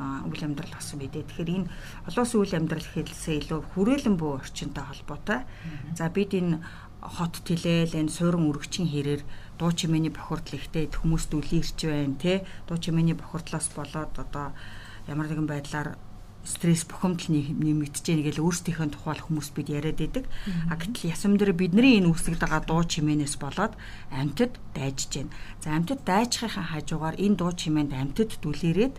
[0.00, 1.28] үйл амьдрал асан мэдээ.
[1.28, 1.68] Тэгэхээр энэ
[2.08, 5.44] олон улсын үйл амьдрал хэлсээ илүү хүрээлэн буй орчинтой холбоотой.
[5.92, 6.64] За бид энэ
[7.04, 9.22] хот тэлээл энэ суурин үргчийн хэрээр
[9.60, 14.56] дуу чимээний бохирдол ихтэй хүмүүст үли ирж байна те дуу чимээний бохирдлоос болоод одоо
[15.04, 15.96] ямар нэгэн байдлаар
[16.44, 20.24] стресс бухимдал нэмэгдэж байна гэж өөрсдийнхөө тухайл хүмүүс бид яриад байдаг.
[20.72, 23.76] А гэтэл ясам дээр бидний энэ үүсгэж байгаа дуу чимээнээс болоод
[24.08, 25.32] амьтад дайжж байна.
[25.60, 28.96] За амьтад дайжихын хажуугаар энэ дуу чимээнд амьтад дүлээрээд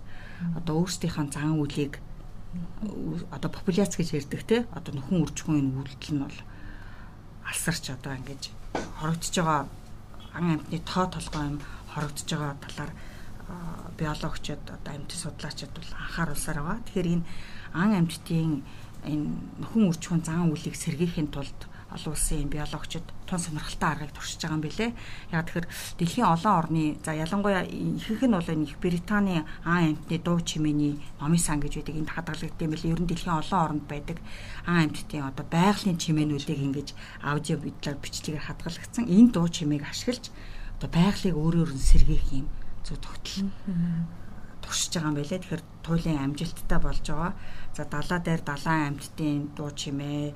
[0.58, 1.98] одоо өөрсдийнхөө зан үлийг
[3.32, 6.40] одоо популяц гэж ярьдаг те одоо нөхөн үржихэн энэ үйлдэл нь бол
[7.48, 8.52] алсарч одоо ингэж
[9.00, 9.62] хорогдож байгаа
[10.36, 11.58] ан амьтны тоо толгой юм
[11.94, 12.92] хорогдож байгаа талаар
[13.98, 16.86] биологчид одоо амьтын судлаачид бол анхааруулсаар байгаа.
[16.86, 17.26] Тэгэхээр энэ
[17.74, 18.64] ан амьтдын
[19.06, 19.26] энэ
[19.62, 21.60] нөхөн үржихэн зан үлийг сэргийхийн тулд
[21.92, 24.88] олон улсын биологчид тун сонирхолтой аргыг туршиж байгаа юм билэ.
[25.36, 25.68] Яг тэгэхээр
[26.00, 30.96] дэлхийн олон орны за ялангуяа ихэнх нь бол энэ их Британий аан амьтны дуу чимээний
[31.20, 32.92] номын сан гэж байдаг энд хадгалагдсан юм билэ.
[32.96, 34.18] Ер нь дэлхийн олон оронд байдаг
[34.64, 36.90] аан амьтдын одоо байгалийн чимээнүүдийг ингэж
[37.28, 39.06] аудио бидлэр бичлэгээр хадгалагдсан.
[39.12, 40.32] Энэ дуу чимээг ашиглаж
[40.80, 42.48] одоо байгалыг өөрөөр нь сэргээх юм
[42.86, 43.50] зөв тогтол
[44.62, 45.40] туршиж байгаа юм байлээ.
[45.42, 47.34] Тэгэхээр туйлын амжилттай болж байгаа.
[47.76, 50.34] За далаа дээр далайн амьтдын дуу чимээ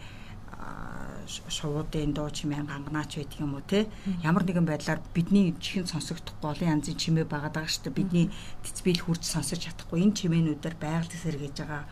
[1.26, 3.90] шуудын дуу чимээ ганганаач байдаг юм уу те?
[4.24, 8.00] Ямар нэгэн байдлаар бидний чихэн сонсогдохгүй олон янзын чимээ байгаа даа шүү дээ.
[8.00, 8.26] Бидний
[8.66, 10.02] цэцбэл хурж сонсож чадахгүй.
[10.02, 11.84] Энэ чимээнүүдээр байгальд сэргээж байгаа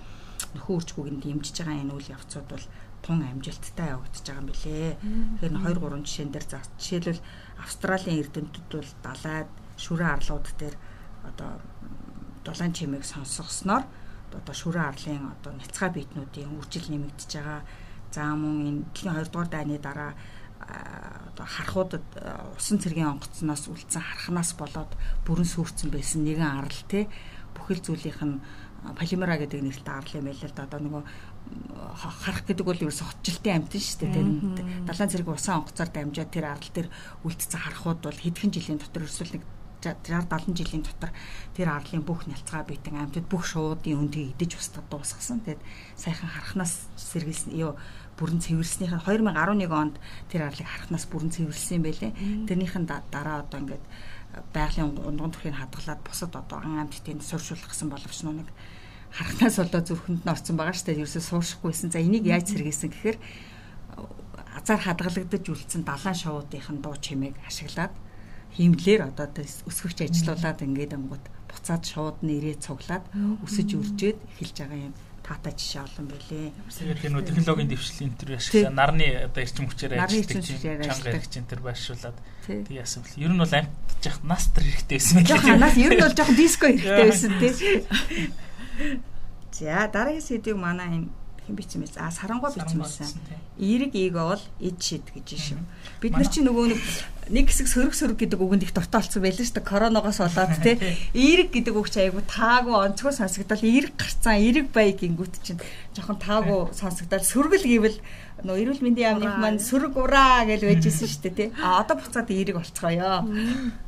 [0.54, 2.66] нөхөн үржгүүг нь дэмжиж байгаа энэ үйл явцуд бол
[3.04, 4.92] тун амжилттай явагдаж байгаа юм билээ.
[5.42, 7.22] Тэгэхээр 2 3 жишээн дээр за жишээлбэл
[7.64, 10.76] Австралийн эрдэмтдүүд бол далайд шүрэн арлууд дээр
[11.24, 11.60] одоо
[12.44, 13.84] дулаан чимээг сонсгосноор
[14.34, 17.62] одоо шүрэн арлын одоо няцгай биетнүүдийн үржил нэмэгдэж байгаа.
[18.14, 20.14] За мөн энэ дэлхийн 2 дугаар дайны дараа
[21.34, 22.06] одоо харахуудад
[22.58, 24.92] усан цэргийн онгоцноос үлдсэн харахнаас болоод
[25.26, 27.10] бүрэн сүрцэн байсан нэгэн арал те
[27.56, 28.42] бүхэл зүйлийнх нь
[29.00, 30.68] полимера гэдэг нэртэй арал юм байл л да.
[30.68, 31.04] Одоо нөгөө
[32.24, 34.28] харах гэдэг бол ерөөсө хотжилтын амтэн шүү дээ тэр
[34.88, 36.90] далайн цэрэг усан онгоцоор дамжаад тэр арал дээр
[37.24, 39.44] үлдсэн харахууд бол хэдхэн жилийн дотор ерөөсөл нэг
[39.84, 41.12] 60 70 жилийн дотор
[41.52, 45.44] тэр арлын бүх нялцгаа битэн амьтад бүх шуудын өндгийг идэж устгад дуусгасан.
[45.44, 45.62] Тэгэд
[46.00, 47.76] сайхан харахнаас сэргийлсэн ёо
[48.16, 49.96] бүрэн цэвэрлснийхээ 2011 онд
[50.32, 52.12] тэр арлыг харахнаас бүрэн цэвэрлсэн байлээ.
[52.48, 53.86] Тэрнийхэн дараа одоо ингээд
[54.54, 58.50] байгалийн унган төрхийг хадгалаад бусад одоо ан амьтдын сууршуулгасан боловч нэг
[59.14, 61.06] харахнаас болоо зүрхэнд нь орсон байгаа шүү дээ.
[61.06, 61.94] Ерөөсөө сууршихгүйсэн.
[61.94, 63.18] За энийг яаж сэргээсэн гэхээр
[64.58, 67.94] азар хадгалагдаж үлдсэн далайн шоудынхын дуу чимээг ашиглаад
[68.54, 69.28] хиймлэр одоо
[69.70, 73.06] өсгөгч ажилуулад ингээд ангууд буцаад шууд нэрээ цуглаад
[73.46, 76.52] өсөж үржээд эхэлж байгаа юм таатай жишээ олон байлээ.
[76.68, 81.50] Тэгээд энэ технологийн дэвшил энэ төр ашиглаа нарны одоо эрчим хүчээр ажилладаг чанга ярьж энэ
[81.50, 83.24] төр байршуулад тэг яасан бэл.
[83.24, 85.32] Ер нь бол амтж явах нас төр хэрэгтэй байсан мэлээ.
[85.32, 87.54] Жохон нас ер нь бол жохон диско хэрэгтэй байсан тий.
[89.56, 91.08] За дараагийн сэдвийг манай энэ
[91.48, 91.96] хэн бичсэн бэ?
[92.04, 93.08] А сарангуй бичсэн.
[93.56, 95.62] Эерэг эго бол эд шид гэж шүү.
[96.04, 96.82] Бид нар чи нөгөө нэг
[97.30, 99.72] нэг хэсэг сөрөг сөрөг гэдэг үгэнд их дуртай болсон байлээ шүү дээ.
[99.72, 100.76] Коронавигоос болоод те.
[101.14, 105.62] Эерэг гэдэг үг чи айгу таагүй онцгой сонсогдол эерэг гарцсан эерэг бай гингүүт чинь
[105.96, 107.98] жоохон таагүй сонсогдол сөргөл гэвэл
[108.44, 111.46] нөө эрүүл мэндийн яамных маань сөрөг ураа гэж байжсэн шүү дээ те.
[111.64, 113.24] А одоо буцаад эерэг болцгоё.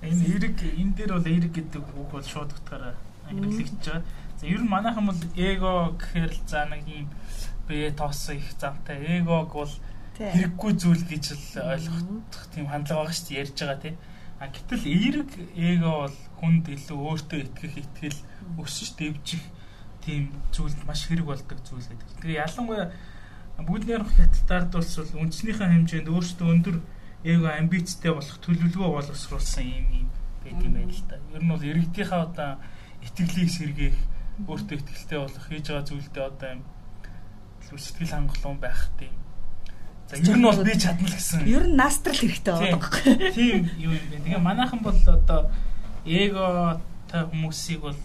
[0.06, 2.95] Энэ эерэг энэ дээр бол эерэг гэдэг үг бол шууд утгаараа
[3.28, 4.04] хэрэглэгдэж байгаа.
[4.39, 7.08] За ер нь манайхан бол эго гэхээр л за нэг юм
[7.67, 9.74] бие тоосон их замтай эгог бол
[10.15, 13.95] хэрэггүй зүйл гэж л ойлгох тийм хандлага байгаа шүү дээ ярьж байгаа тийм.
[14.39, 18.19] А гэтэл эерэг эго бол хүнд илүү өөртөө итгэх итгэл
[18.63, 19.43] өсөж дэвжих
[19.99, 22.08] тийм зүйл маш хэрэг болдог зүйл гэдэг.
[22.15, 22.88] Тэгэхээр ялангуяа
[23.60, 26.78] бүгднийх хятадд бол үндснийхээ хэмжээнд өөртөө өндөр
[27.28, 30.08] эго амбицтай болох төлөвлөгөө боловсруулсан юм юм
[30.43, 31.19] байт юм байна л та.
[31.36, 32.51] Ер нь бол иргэдийнхаа одоо
[33.04, 33.97] итгэлийг сэргээх
[34.47, 36.62] өөртөө итгэлтэй болох хийж байгаа зүйлдээ одоо юм
[37.65, 39.24] сэтгэл хангалуун байх тийм
[40.10, 41.48] За ер нь бол би чадна л гэсэн.
[41.50, 42.94] Ер нь настрал хэрэгтэй байдаг.
[43.34, 44.22] Тийм юу юм бэ.
[44.22, 45.50] Тэгээ манайхан бол одоо
[46.06, 46.78] эго
[47.10, 47.98] та хүмүүсийг бол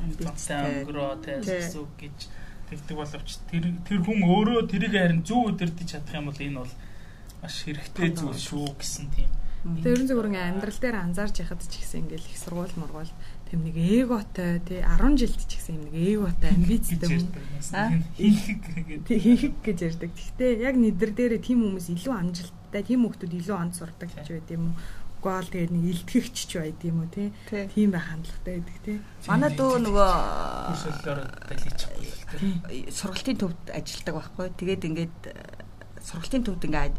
[0.00, 2.18] амбицтай өнгөрөө гэсэн үг гэж
[2.72, 6.72] тэгдэг боловч тэр тэр хүн өөрөө тэрийг харин зөв өдөрдөж чадах юм бол энэ бол
[7.42, 9.30] маш хэрэгтэй зүйл шүү гэсэн тийм.
[9.60, 13.12] Тэгээ ерөн зөвхөн амьдрал дээр анзаарч яхад ч гэсэн ингээл их сургууль мургуул
[13.50, 17.26] тэм нэг эготой тий 10 жилд ч гэсэн юм нэг эготой амбицтай хүн
[18.14, 20.10] хийхэг гэдэг хийхэг гэж ярьдаг.
[20.14, 24.48] Гэхдээ яг нэдэр дээрээ тийм хүмүүс илүү амжилттай, тийм хүмүүс илүү онд сурдаг гэж байд
[24.54, 24.76] юм уу?
[25.20, 27.28] гол тэгээд нэг илтгэгч ч байд юм уу тий.
[27.50, 28.96] Тийм байх хандлагатай байдаг тий.
[29.28, 30.10] Манай дөө нөгөө
[30.72, 32.80] хүсэлээр даличихгүй л тий.
[32.88, 34.46] Сургалтын төвд ажилладаг байхгүй.
[34.56, 35.18] Тэгээд ингээд
[36.00, 36.96] сургалтын төвд ингээд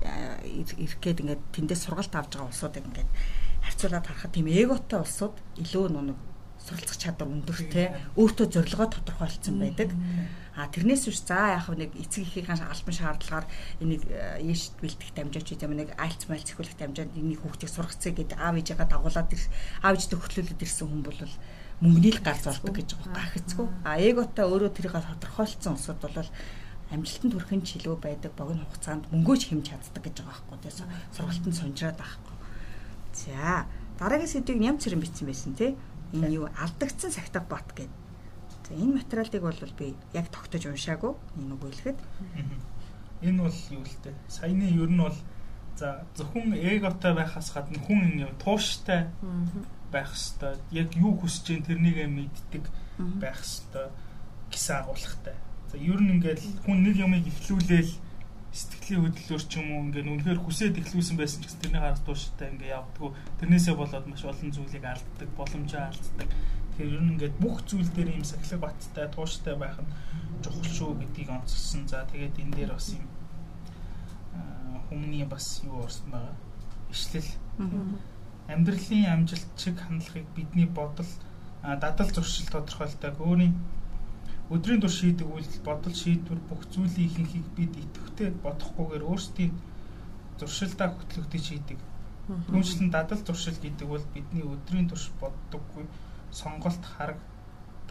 [0.78, 3.10] ирэх гээд ингээд тэндээс сургалт авч байгаа улсуудыг ингээд
[3.66, 6.18] харьцуулаад харахад тийм эготой улсууд илүү нэг
[6.66, 9.90] суралцах чадвар өндөртэй өөртөө зорилгоо тодорхойлцсон байдаг.
[10.56, 13.46] А тэрнээс биш за яг нэг эцэг эхийн албан шаардлагаар
[13.80, 14.04] энийг
[14.44, 18.88] яш бэлтгэх дамжаач юм нэг альц мал цэхүүлэх дамжаад энийг хүүхдийг сургацъя гэдэг аав ээжигээ
[18.92, 21.22] дагуулад аав ээжтэй хөтлүүлээд ирсэн хүн бол
[21.82, 23.68] мөнгөний л гар золдог гэж байгаа гахицгүй.
[23.88, 26.30] А эготой өөрөө тэрийг тодорхойлцсон улсууд бол
[26.92, 31.98] амжилтанд хүрэхин чилүү байдаг богино хугацаанд мөнгөөч хэмж чаддаг гэж байгаа байхгүй тийм сургалтанд сунжраад
[31.98, 32.36] байхгүй.
[33.16, 33.66] За
[33.98, 35.80] дараагийн сэдвийг нямц хэрэг бичсэн байсан тийм
[36.14, 37.90] энэ юу алдагдсан сахитав бот гэдэг.
[38.68, 42.00] За энэ материалыг бол би яг тогтож уншаагүй энэ үг хэлэхэд.
[43.22, 44.16] Энэ бол юу л дээ.
[44.28, 45.18] Саяны ер нь бол
[45.76, 49.08] за зөвхөн эготой байхаас гадна хүн юм тууштай
[49.92, 52.64] байх хэвээр яг юу хүсэж जैन тэрнийг мэддэг
[53.20, 53.92] байх хэвээр
[54.52, 55.36] гэсэн агуулгатай.
[55.72, 57.92] За ер нь ингээд хүн нэг юмыг ихлүүлээл
[58.52, 62.48] сэтгэлийн хөдлөлөөр ч юм уу ингээд үнэхээр хүсээд ихлүүлсэн байсан ч гэсэн тэрний харах тууштай
[62.52, 63.12] ингээд явдггүй.
[63.40, 66.30] Тэрнээсээ болоод маш олон зүйлийг алддаг боломжоо алддаг.
[66.76, 69.92] Тэгэхээр ер нь ингээд бүх зүйл дээр юм сахилэг баттай тууштай байх нь
[70.44, 73.06] чухал шүү гэдгийг онцгсон за тэгээд энэ дээр бас юм
[74.92, 76.36] хүмүүний бас юу орсон байгаа?
[76.92, 77.32] Ишлэл.
[78.52, 81.08] Амьдралын амжилт чиг хандлагыг бидний бодол
[81.64, 83.16] дадал зуршил тодорхойлдог.
[83.16, 83.56] Өөрийн
[84.52, 89.54] өдрийн турш шийдэг үйлдэл бодол шийдвэр бүх зүйлийн ихэнхийг бид идэвхтэй бодохгүйгээр өөрсдийн
[90.40, 91.80] зуршилдаа хөтлөгдөж хийдэг.
[92.52, 95.86] Түүнчлэн дадал зуршил гэдэг бол бидний өдрийн турш боддоггүй
[96.32, 97.20] сонголт хараг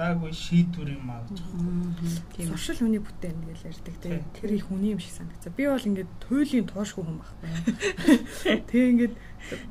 [0.01, 1.93] даагүй шийдвэр юм аа гэж байна.
[2.33, 2.49] Тийм.
[2.49, 4.25] Зуршил хүний бүтээн гэж ярьдаг тийм.
[4.33, 5.53] Тэр их хүний юм шиг санагцаа.
[5.53, 8.61] Би бол ингээд туйлын тоошгүй хүн байхгүй.
[8.71, 9.15] Тэгээ ингээд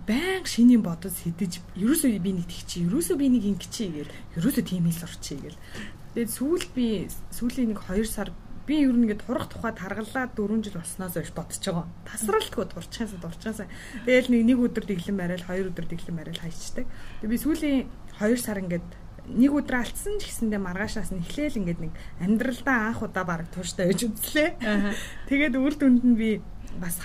[0.05, 4.13] баян шинийн бодож сэтэж ерөөсөө би нэг тэгчи, ерөөсөө би нэг ингэчи гээл.
[4.37, 5.59] Ерөөсөө тийм хэл орчий гээл.
[6.13, 6.87] Тэгээд сүүл би
[7.29, 8.29] сүүлийн нэг 2 сар
[8.69, 11.85] би ер нь ингээд турах тухайд харгалаа 4 жил болсноос хойш бодож байгаа.
[12.05, 13.67] Тасралтгүй дурчаасаа дурчаасаа.
[14.05, 16.85] Тэгэл нэг нэг өдөр дэглэн барайл, хоёр өдөр дэглэн барайл хайчдаг.
[17.21, 17.79] Тэгээд би сүүлийн
[18.21, 18.87] 2 сар ингээд
[19.29, 23.89] нэг өдөр алдсан ч гэсэндээ маргаашаас нь эхлээл ингээд нэг амьдралдаа анх удаа баг тууштай
[23.89, 24.49] байж үзлээ.
[25.29, 26.41] Тэгээд үр дүнд нь би
[26.77, 27.01] бас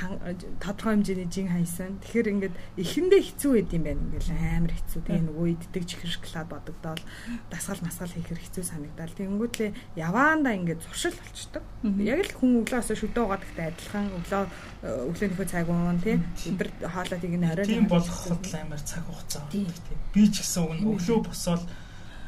[0.61, 1.97] тодорхой хэмжээний жин хайсан.
[2.05, 4.03] Тэгэхээр ингээд эхэндээ хэцүү байд юм байна.
[4.05, 5.01] Ингээл амар хэцүү.
[5.09, 7.03] Тэгээ нөгөө иддэг чихэршклаад бодогдоол
[7.49, 9.17] дасгал масгал хийхэр хэцүү санагдал.
[9.17, 11.65] Тэнгүүтлээ яваандаа ингээд зуршил болчдөг.
[12.05, 14.45] Яг л хүн өглөөс шүдөө гадагтай адилхан өглөө
[14.85, 19.97] өглөөнийхөө цаг уун тий өдөр хоолойг нь орой тийм болоход амар цаг хугацаа болдог тий.
[20.13, 21.65] Би ч гэсэн өглөө босоод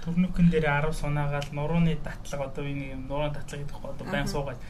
[0.06, 4.60] төрнөкөн дээр 10 сунаагаал нурууны татлаг одоо энэ нурууны татлаг гэдэг одоо байн суугаад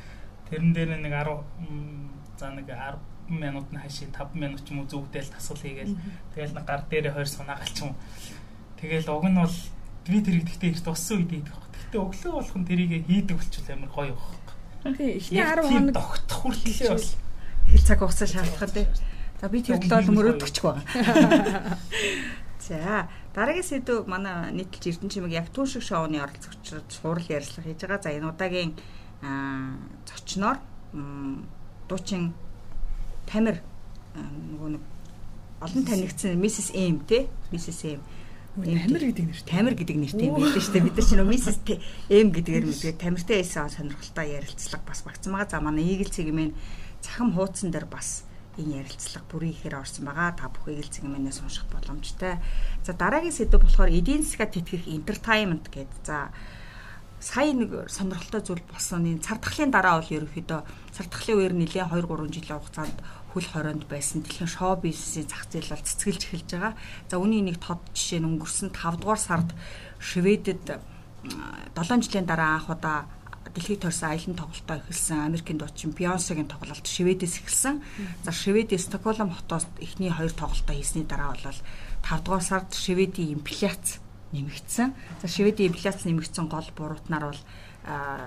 [0.48, 4.88] тэрэн дээр нэг 10 за нэг 10 минут нь хашийн 5 минут ч юм уу
[4.88, 5.96] зүгдэл тасгал хийгээл
[6.34, 7.92] тэгэл нэг гар дээрээ хоёр сунаагаал ч юм.
[8.78, 9.56] Тэгэл уг нь бол
[10.06, 11.72] би тэр ихтэй их туссан үед идэх баг.
[11.74, 14.46] Гэхдээ өглөө болох нь тэрийг хийдэг болчихвол амар гоё баг.
[14.96, 17.16] Тий, эхний 10 хоног тогтох хүртэл бас
[17.66, 18.86] хэл цаг хугацаа шаардлагатай.
[19.40, 20.84] За би тэр талаар мөрөөдөгч байгаа.
[22.66, 28.02] За дараагийн сэдв манай нийтлж яг түүн шиг шоуны оролцогчдод сурал ярилцлага хийж байгаа.
[28.02, 28.72] За энэ удаагийн
[30.06, 30.58] зочноор
[31.88, 32.34] дуучин
[33.26, 33.62] Тамир
[34.16, 34.82] нөгөө нэг
[35.60, 38.00] олон танигдсан Mrs M тий Mrs M
[38.56, 39.52] Тамир гэдэг нэртэй.
[39.52, 40.86] Тамир гэдэг нэртэй билээ шүү дээ.
[40.88, 41.58] Бид нар чинь Mrs
[42.08, 45.52] M гэдгээр мэдээ тамиртай эсээ сонирхолтой ярилцлага бас багцсан байгаа.
[45.52, 46.56] За манай Eagle цэгмэн
[47.04, 48.24] цахим хуудсан дээр бас
[48.56, 50.40] энэ ярилцлага бүрийн ихээр орсон байгаа.
[50.40, 52.40] Та бүхэн Eagle цэгмэнээс унших боломжтой.
[52.80, 56.00] За дараагийн сэдв болохоор эдийн засгаад тэтгэх entertainment гэдэг.
[56.00, 56.32] За
[57.20, 60.60] сая нэг сонирхолтой зүйл болсон энэ цар тахлын дараа бол ерөөхдөө
[60.92, 62.98] цар тахлын үеэр нэлээ 2 3 жилийн хугацаанд
[63.32, 66.74] хөл хорионд байсан дэлхийн шоу бизнесийн зах зээл бол цэцгэлж эхэлж байгаа.
[67.08, 69.52] За үүний нэг тод жишээ нь өнгөрсөн 5 дугаар сард
[70.00, 70.80] Шведэд
[71.76, 73.08] 7 жилийн дараа анх удаа
[73.52, 77.80] дэлхийд төрсэн аялын тоглолтоо эхэлсэн Америкийн дуучин Бейонсегийн тоглолт Шведээс эхэлсэн.
[78.24, 81.60] За Шведийн Стокгольм хотоос эхний хоёр тоглолтоо хийсний дараа бол
[82.04, 84.00] 5 дугаар сард Шведийн инфляц
[84.36, 84.92] нэмэгдсэн.
[85.22, 87.42] За Шведийн инфляц нэмэгдсэн гол буруутнаар бол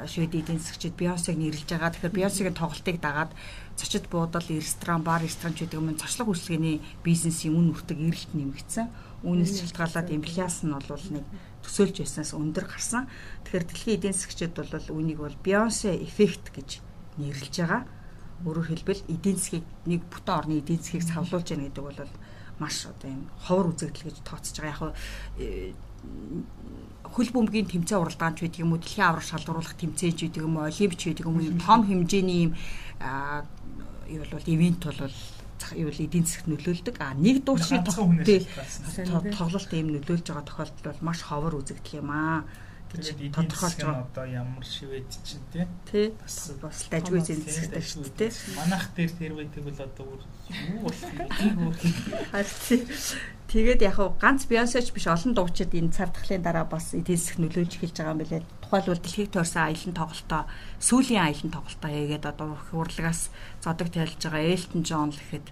[0.07, 1.91] Шведийн эдийн засгчид Бейонсег нэрлэж байгаа.
[1.91, 3.35] Тэгэхээр Бейонсегийн тоглолтыг дагаад
[3.75, 8.87] зочид буудал, ресторан, бар, ресторан ч гэдэг юм зочлог үйлчлэгээний бизнесийн үн үртэг эрэлт нэмэгдсэн.
[9.27, 11.27] Үүнээс шалтгаалаад инфляц нь бол нэг
[11.59, 13.11] төсөөлж байснаас өндөр гарсан.
[13.43, 16.79] Тэгэхээр дэлхийн эдийн засгчид бол үүнийг бол Beyoncé эффект гэж
[17.19, 17.83] нэрлэж байгаа.
[18.47, 21.99] Өөрөөр хэлбэл эдийн засгийг нэг бүтэн орны эдийн засгийг савлуулж яах гэдэг бол
[22.59, 24.91] маш одоо юм ховор үзэгдэл гэж тооцож байгаа.
[24.91, 24.99] Яг
[25.39, 25.73] э,
[27.03, 31.01] хөл бөмбөгийн тэмцээн уралдаанч байдаг юм уу дэлхийн аврах шалгаруулах тэмцээнч байдаг юм уу олимпич
[31.07, 32.53] байдаг юм уу том хэмжээний юм
[34.07, 35.15] юу бол ивент бол
[35.75, 36.95] юу бол эдийн засгт нөлөөлдөг.
[36.99, 42.43] А нэг дуучны тоглолт ийм нөлөөлж байгаа тохиолдол бол маш ховор үзэгдэл юм аа
[42.93, 44.05] гэж тодорхойлж байгаа.
[44.09, 45.65] Одоо ямар шивэд чинь тий.
[45.89, 46.07] Тий.
[46.17, 48.31] Бас бас дажгүй зэн засагтай шүү дээ.
[48.57, 50.05] Манайх дээр тэр байдаг бол одоо
[50.49, 51.79] юу болох.
[53.49, 57.41] Тэгээд яг хав ганц Бейонсеч биш олон дуучид энэ цар тахлын дараа бас эдийн засаг
[57.41, 58.45] нөлөөлж эхэлж байгаа юм билээ.
[58.61, 60.45] Тухайлбал дэлхийг тойрсон аялын тоглолтоо
[60.77, 63.33] сүүлийн аялын тоглолтоо хийгээд одоо урлагаас
[63.65, 65.49] зодог тайлж байгаа Элтон Джон л гэхэд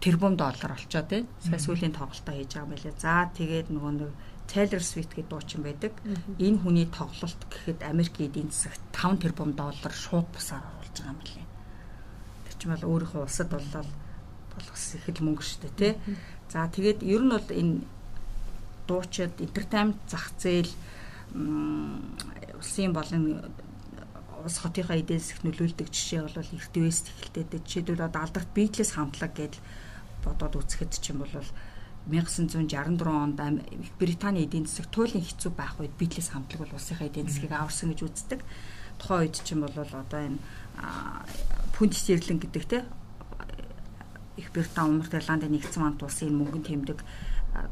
[0.00, 1.28] тэрбум доллар олчоо тий.
[1.44, 2.96] Сая сүүлийн тоглолтоо хийж байгаа юм билээ.
[2.96, 4.12] За тэгээд нөгөө нэг
[4.52, 5.96] Taylor Swift гэдэг дуучин байдаг.
[6.36, 11.20] Энэ хүний тоглолт гэхэд Америкийн эдийн засагт 5 тэрбум доллар шууд бусаар оруулж байгаа юм
[11.24, 11.48] билээ.
[12.44, 13.82] Тэр чинь бол өөрийнхөө улсад боллоо
[14.52, 15.92] болгос их л мөнгө шүү дээ тий.
[16.52, 17.80] За тэгээд ер нь бол энэ
[18.84, 20.68] дуучид entertainment зах зээл
[22.60, 23.24] улсын болон
[24.44, 27.62] улс хотынхаа эдийн засагт нөлөөлдөг жишээ бол эртвэст эхэлтэй.
[27.64, 29.64] Жишээлбэл одоо алдарт Beatles хамтлаг гэдэл
[30.24, 31.32] бодоод үзэхэд ч юм бол
[32.10, 33.38] 1964 онд
[33.98, 38.00] Британий эдийн засаг туйлын хэцүү байх үед Beatles хамтлаг бол улсынхаа эдийн засгийг аварсан гэж
[38.02, 38.40] үздэг.
[38.98, 40.38] Тухайн үед ч юм бол одоо энэ
[41.78, 42.84] пүнт стерлинг гэдэг те
[44.36, 46.98] их Британи Умар Ирландын нэгдсэн хамт улсын мөнгөнд тэмдэг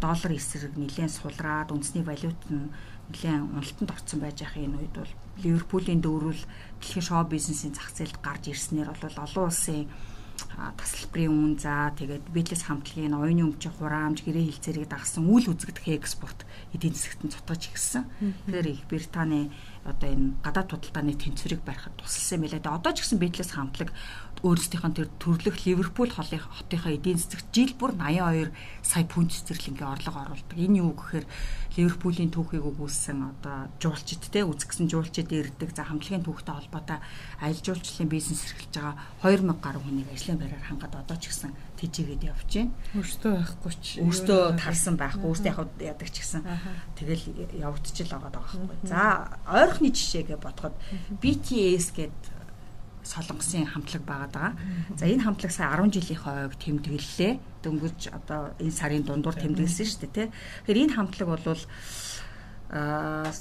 [0.01, 2.69] доллар эсрэг нэлээд сулраад үндэсний валют нь
[3.11, 6.43] нэлээд уналтанд орсон байж байгаа энэ үед бол Ливерпулийн дөрвөл
[6.79, 9.89] дэлхийн шоу бизнесийн зах зээлд гарч ирснээр бол олон улсын
[10.49, 16.47] тасалбарын үн за тэгээд Битлес хамтлагийн оюуны өмчийн хураамж гэрээ хилцээрийг дагсан үйл үзэгдэх экспорт
[16.73, 18.05] эдийн засагт нь цутгаж ирсэн.
[18.47, 19.51] Тэгэхээр их Британий
[19.85, 22.61] одоо энэ гадаад худалдааны тэнцвэрийг барихад тусалсан байлаа.
[22.61, 23.91] Тэгээ одоо ч гэсэн Битлес хамтлаг
[24.45, 28.53] өөрсдийнх нь тэр төрлөх Ливерпул холын хотынхаа эдийн засагт жил бүр 82
[28.85, 30.57] сая фунт стерлингийн орлого оруулдаг.
[30.57, 31.27] Энэ юу гэхээр
[31.77, 35.73] Ливерпулийн түүхийг өгүүлсэн одоо жуулчид те үзгсэн жуулчид ирдэг.
[35.77, 36.99] За хамтлагийн түүхтэй холбоотой
[37.41, 42.29] аялал жуулчлалын бизнес эрхэлж байгаа 2000 гаруй хүнийг ажлын байраар хангаад одоо ч гэсэн тэжээгээд
[42.29, 42.73] явж байна.
[42.93, 46.43] Өөртөө байхгүй ч өөртөө тарсан байхгүй өөртөө яг яадаг ч гэсэн
[47.01, 47.25] тэгэл
[47.57, 48.77] явагдчихл байгаа байхгүй.
[48.85, 49.01] За
[49.49, 50.77] ойрхны жишээгээ бодоход
[51.25, 52.41] BTS гэдэг
[53.03, 54.55] солонгосын хамтлаг байгаад байгаа.
[54.97, 57.33] За энэ хамтлаг сая 10 жилийн хойг тэмдэглэлээ.
[57.65, 60.33] Дөнгөж одоо энэ сарын дундуур тэмдэглэсэн шүү дээ, тэ.
[60.69, 61.45] Тэгэхээр энэ хамтлаг бол
[62.71, 63.33] аа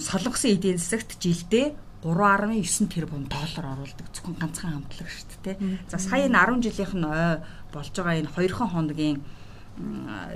[0.00, 5.56] солонгосын эдийн засагт жилдээ 3.9 тэрбум доллар оруулдаг зөвхөн ганцхан хамтлаг шүү дээ.
[5.86, 7.38] За сая энэ 10 жилийнх нь ой
[7.70, 9.22] болж байгаа энэ 2 хоногийн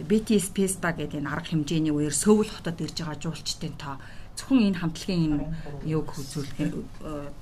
[0.07, 3.99] BTS Pesta гэдэг энэ арга хэмжээний үеэр Сөүл хотод ирж байгаа жуулчдын тоо
[4.39, 5.47] зөвхөн энэ хамтлагийн энэ
[5.91, 6.71] юг үзүүлэх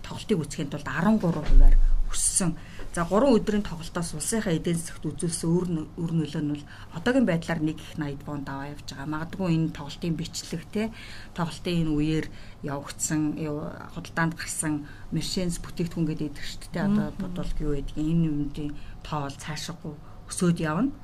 [0.02, 1.76] тоглолтыг үзэхэд бол 13 хувиар
[2.10, 2.56] өссөн.
[2.94, 5.66] За 3 өдрийн тоглолтоос улсынхаа эдийн засагт үзүүлсэн өр
[5.98, 9.10] өр нөлөө нь бол одоогийн байдлаар 1 их 80 бонд аваа явж байгаа.
[9.10, 10.94] Магадгүй энэ тоглолтын бичлэг те
[11.34, 12.26] тоглолтын энэ үеэр
[12.62, 13.34] явагдсан
[13.98, 16.86] худалдаанд гарсан Mercedes бүтээгдэхүүн гэдэг идэг шүү дээ.
[16.86, 18.70] Одоо бодвол юу байдгийг энэ юмдын
[19.02, 19.94] тоо бол цаашаагүй
[20.30, 20.94] өсөөд явна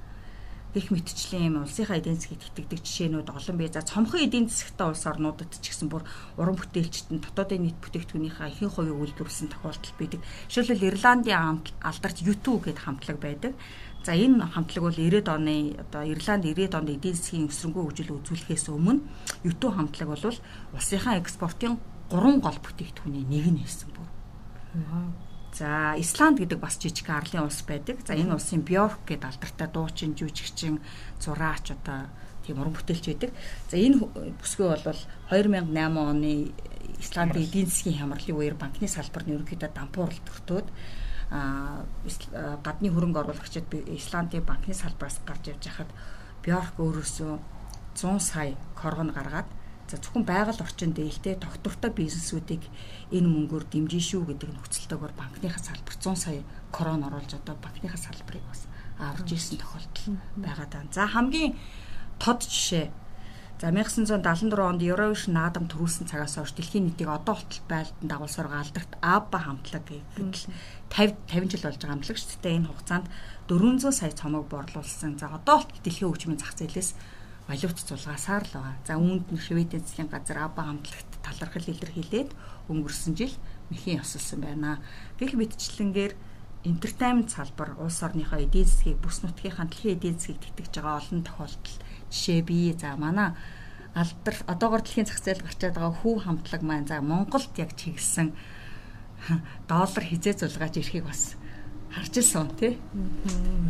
[0.74, 3.68] гэх мэтчлийн юм улсынхаа эдийн засгийг тэтгэдэг жишээнүүд олон бий.
[3.70, 6.06] За цомхон эдийн засгтай улс орнуудад ч гэсэн бүр
[6.38, 10.20] уран бүтээлчд нь дотоодын нийт бүтээгдэхүүнийхээ ихэнх хувийг үйлдвэрлэсэн тохиолдол байдаг.
[10.46, 13.52] Жишээлбэл Ирландын алдарт YouTube гэдэг хамтлаг байдаг.
[14.06, 18.66] За энэ хамтлаг бол 90-ад оны одоо Ирланд 90-ад онд эдийн засгийн өсрөнгөө хөгжил үзүүлэхээс
[18.72, 19.04] өмнө
[19.44, 20.24] YouTube хамтлаг бол
[20.72, 21.76] улсынхаа экспортын
[22.08, 24.08] 3 гол бүтээгдэхүүний нэг нь хэлсэн бүр.
[25.52, 27.98] За Исланд гэдэг бас жижиг арлын улс байдаг.
[28.06, 30.78] За энэ улсын Бьорк гэдэг алдартай дуучин, жүжигчин,
[31.18, 32.06] зураач одоо
[32.46, 33.30] тийм уран бүтээлч байдаг.
[33.70, 33.98] За энэ
[34.38, 36.54] бүсгүй бол 2008 оны
[37.00, 40.68] Исландын эдийн засгийн хямралын үеэр банкны салбар нь ерөнхийдөө дампуурал төртөөд
[41.30, 41.86] а
[42.62, 45.90] гадны хөрөнгө оруулагчид Исландын банкны салбараас гарч явж хахад
[46.44, 47.32] Бьорк өөрөөсөө
[47.94, 49.48] 100 сая корон гаргаад
[49.90, 52.62] За зөвхөн байгаль орчин дээлтэй тогтвортой бизнесүүдийг
[53.10, 58.46] энэ мөнгөөр дэмжин шүү гэдэг нөхцөлтөөр банкныхаа салбар 100 сая крон оруулж одоо банкныхаа салбарыг
[58.46, 58.70] бас
[59.02, 60.86] аварж ирсэн тохиолдол байгаа даа.
[60.94, 61.58] За хамгийн
[62.22, 62.86] тод жишээ
[63.60, 68.96] За 1974 онд Eurovision наадам төрүүлсэн цагаас хойш дэлхийн нийтийг одоо болтол байлдан дагуулсаар галдарт
[69.04, 70.32] Абба хамтлаг гэдэг
[70.88, 72.56] 50 50 жил болж байгаа хамтлаг шүү дээ.
[72.56, 73.06] Энэ хугацаанд
[73.52, 75.20] 400 сая цомог борлуулсан.
[75.20, 76.96] За одоо болтол дэлхийн хөгжмийн зах зээлээс
[77.50, 78.76] валют зулгаасаар л байгаа.
[78.86, 82.30] За үүнд нь Шведийн засгийн газар АБА хамтлагт талархал илэрхийлээд
[82.70, 83.34] өнгөрсөн жил
[83.74, 84.78] мэхийн ёсолсон байна.
[85.18, 86.14] Гэх мэтчлэнгээр
[86.62, 91.76] entertainment салбар улс орныхоо эдийн засгийг бүс нутгийнхаа дэлхийн эдийн засгийг тэтгэж байгаа олон тохиолдол
[92.14, 92.70] жишээ бий.
[92.78, 93.34] За манай
[93.98, 98.30] алдар одоогор дэлхийн зах зээл гарчаад байгаа хүү хамтлаг маань за Монголд яг чиглэсэн
[99.66, 101.34] доллар хизээ зулгааж ирэхийг бас
[101.90, 102.78] харж ирсэн тий.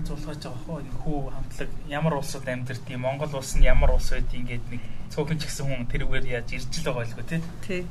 [0.04, 4.64] Зулгаж байгаа хөө хүү хамтлаг ямар улсад амьдэрдэг Монгол улс нь ямар улс байдгийг ингээд
[4.70, 7.40] нэг цөөхөн ч гэсэн хүн тэрүүгээр яаж ирж л байгаа байлгүй тий.
[7.64, 7.82] Тий.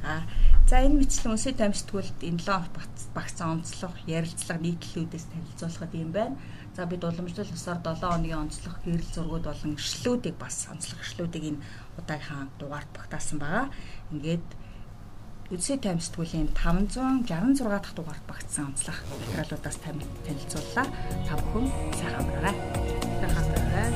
[0.00, 0.24] Аа
[0.66, 6.34] за энэ мэтлэн үнсээ дамжтгуулд энэ 7 багцсан онцлог, ярилцлага нийтлэлүүдээс танилцуулахад юм байна.
[6.74, 11.62] За бид уламжлал ёсоор 7 хоногийн онцлог гэрэл зургууд болон ишлүүдийг бас онцлог ишлүүдийг энэ
[12.00, 13.70] удаагийнхаа дугаарт багтаасан байгаа.
[14.10, 14.46] Ингээд
[15.46, 20.86] Үдсээ таймсдгуулийн 566 дахь дугаард багтсан онцлог материалуудаас тань танилцууллаа.
[21.22, 22.56] Та бүхэн сайхан амраарай.
[23.22, 23.92] Сайхан амраарай.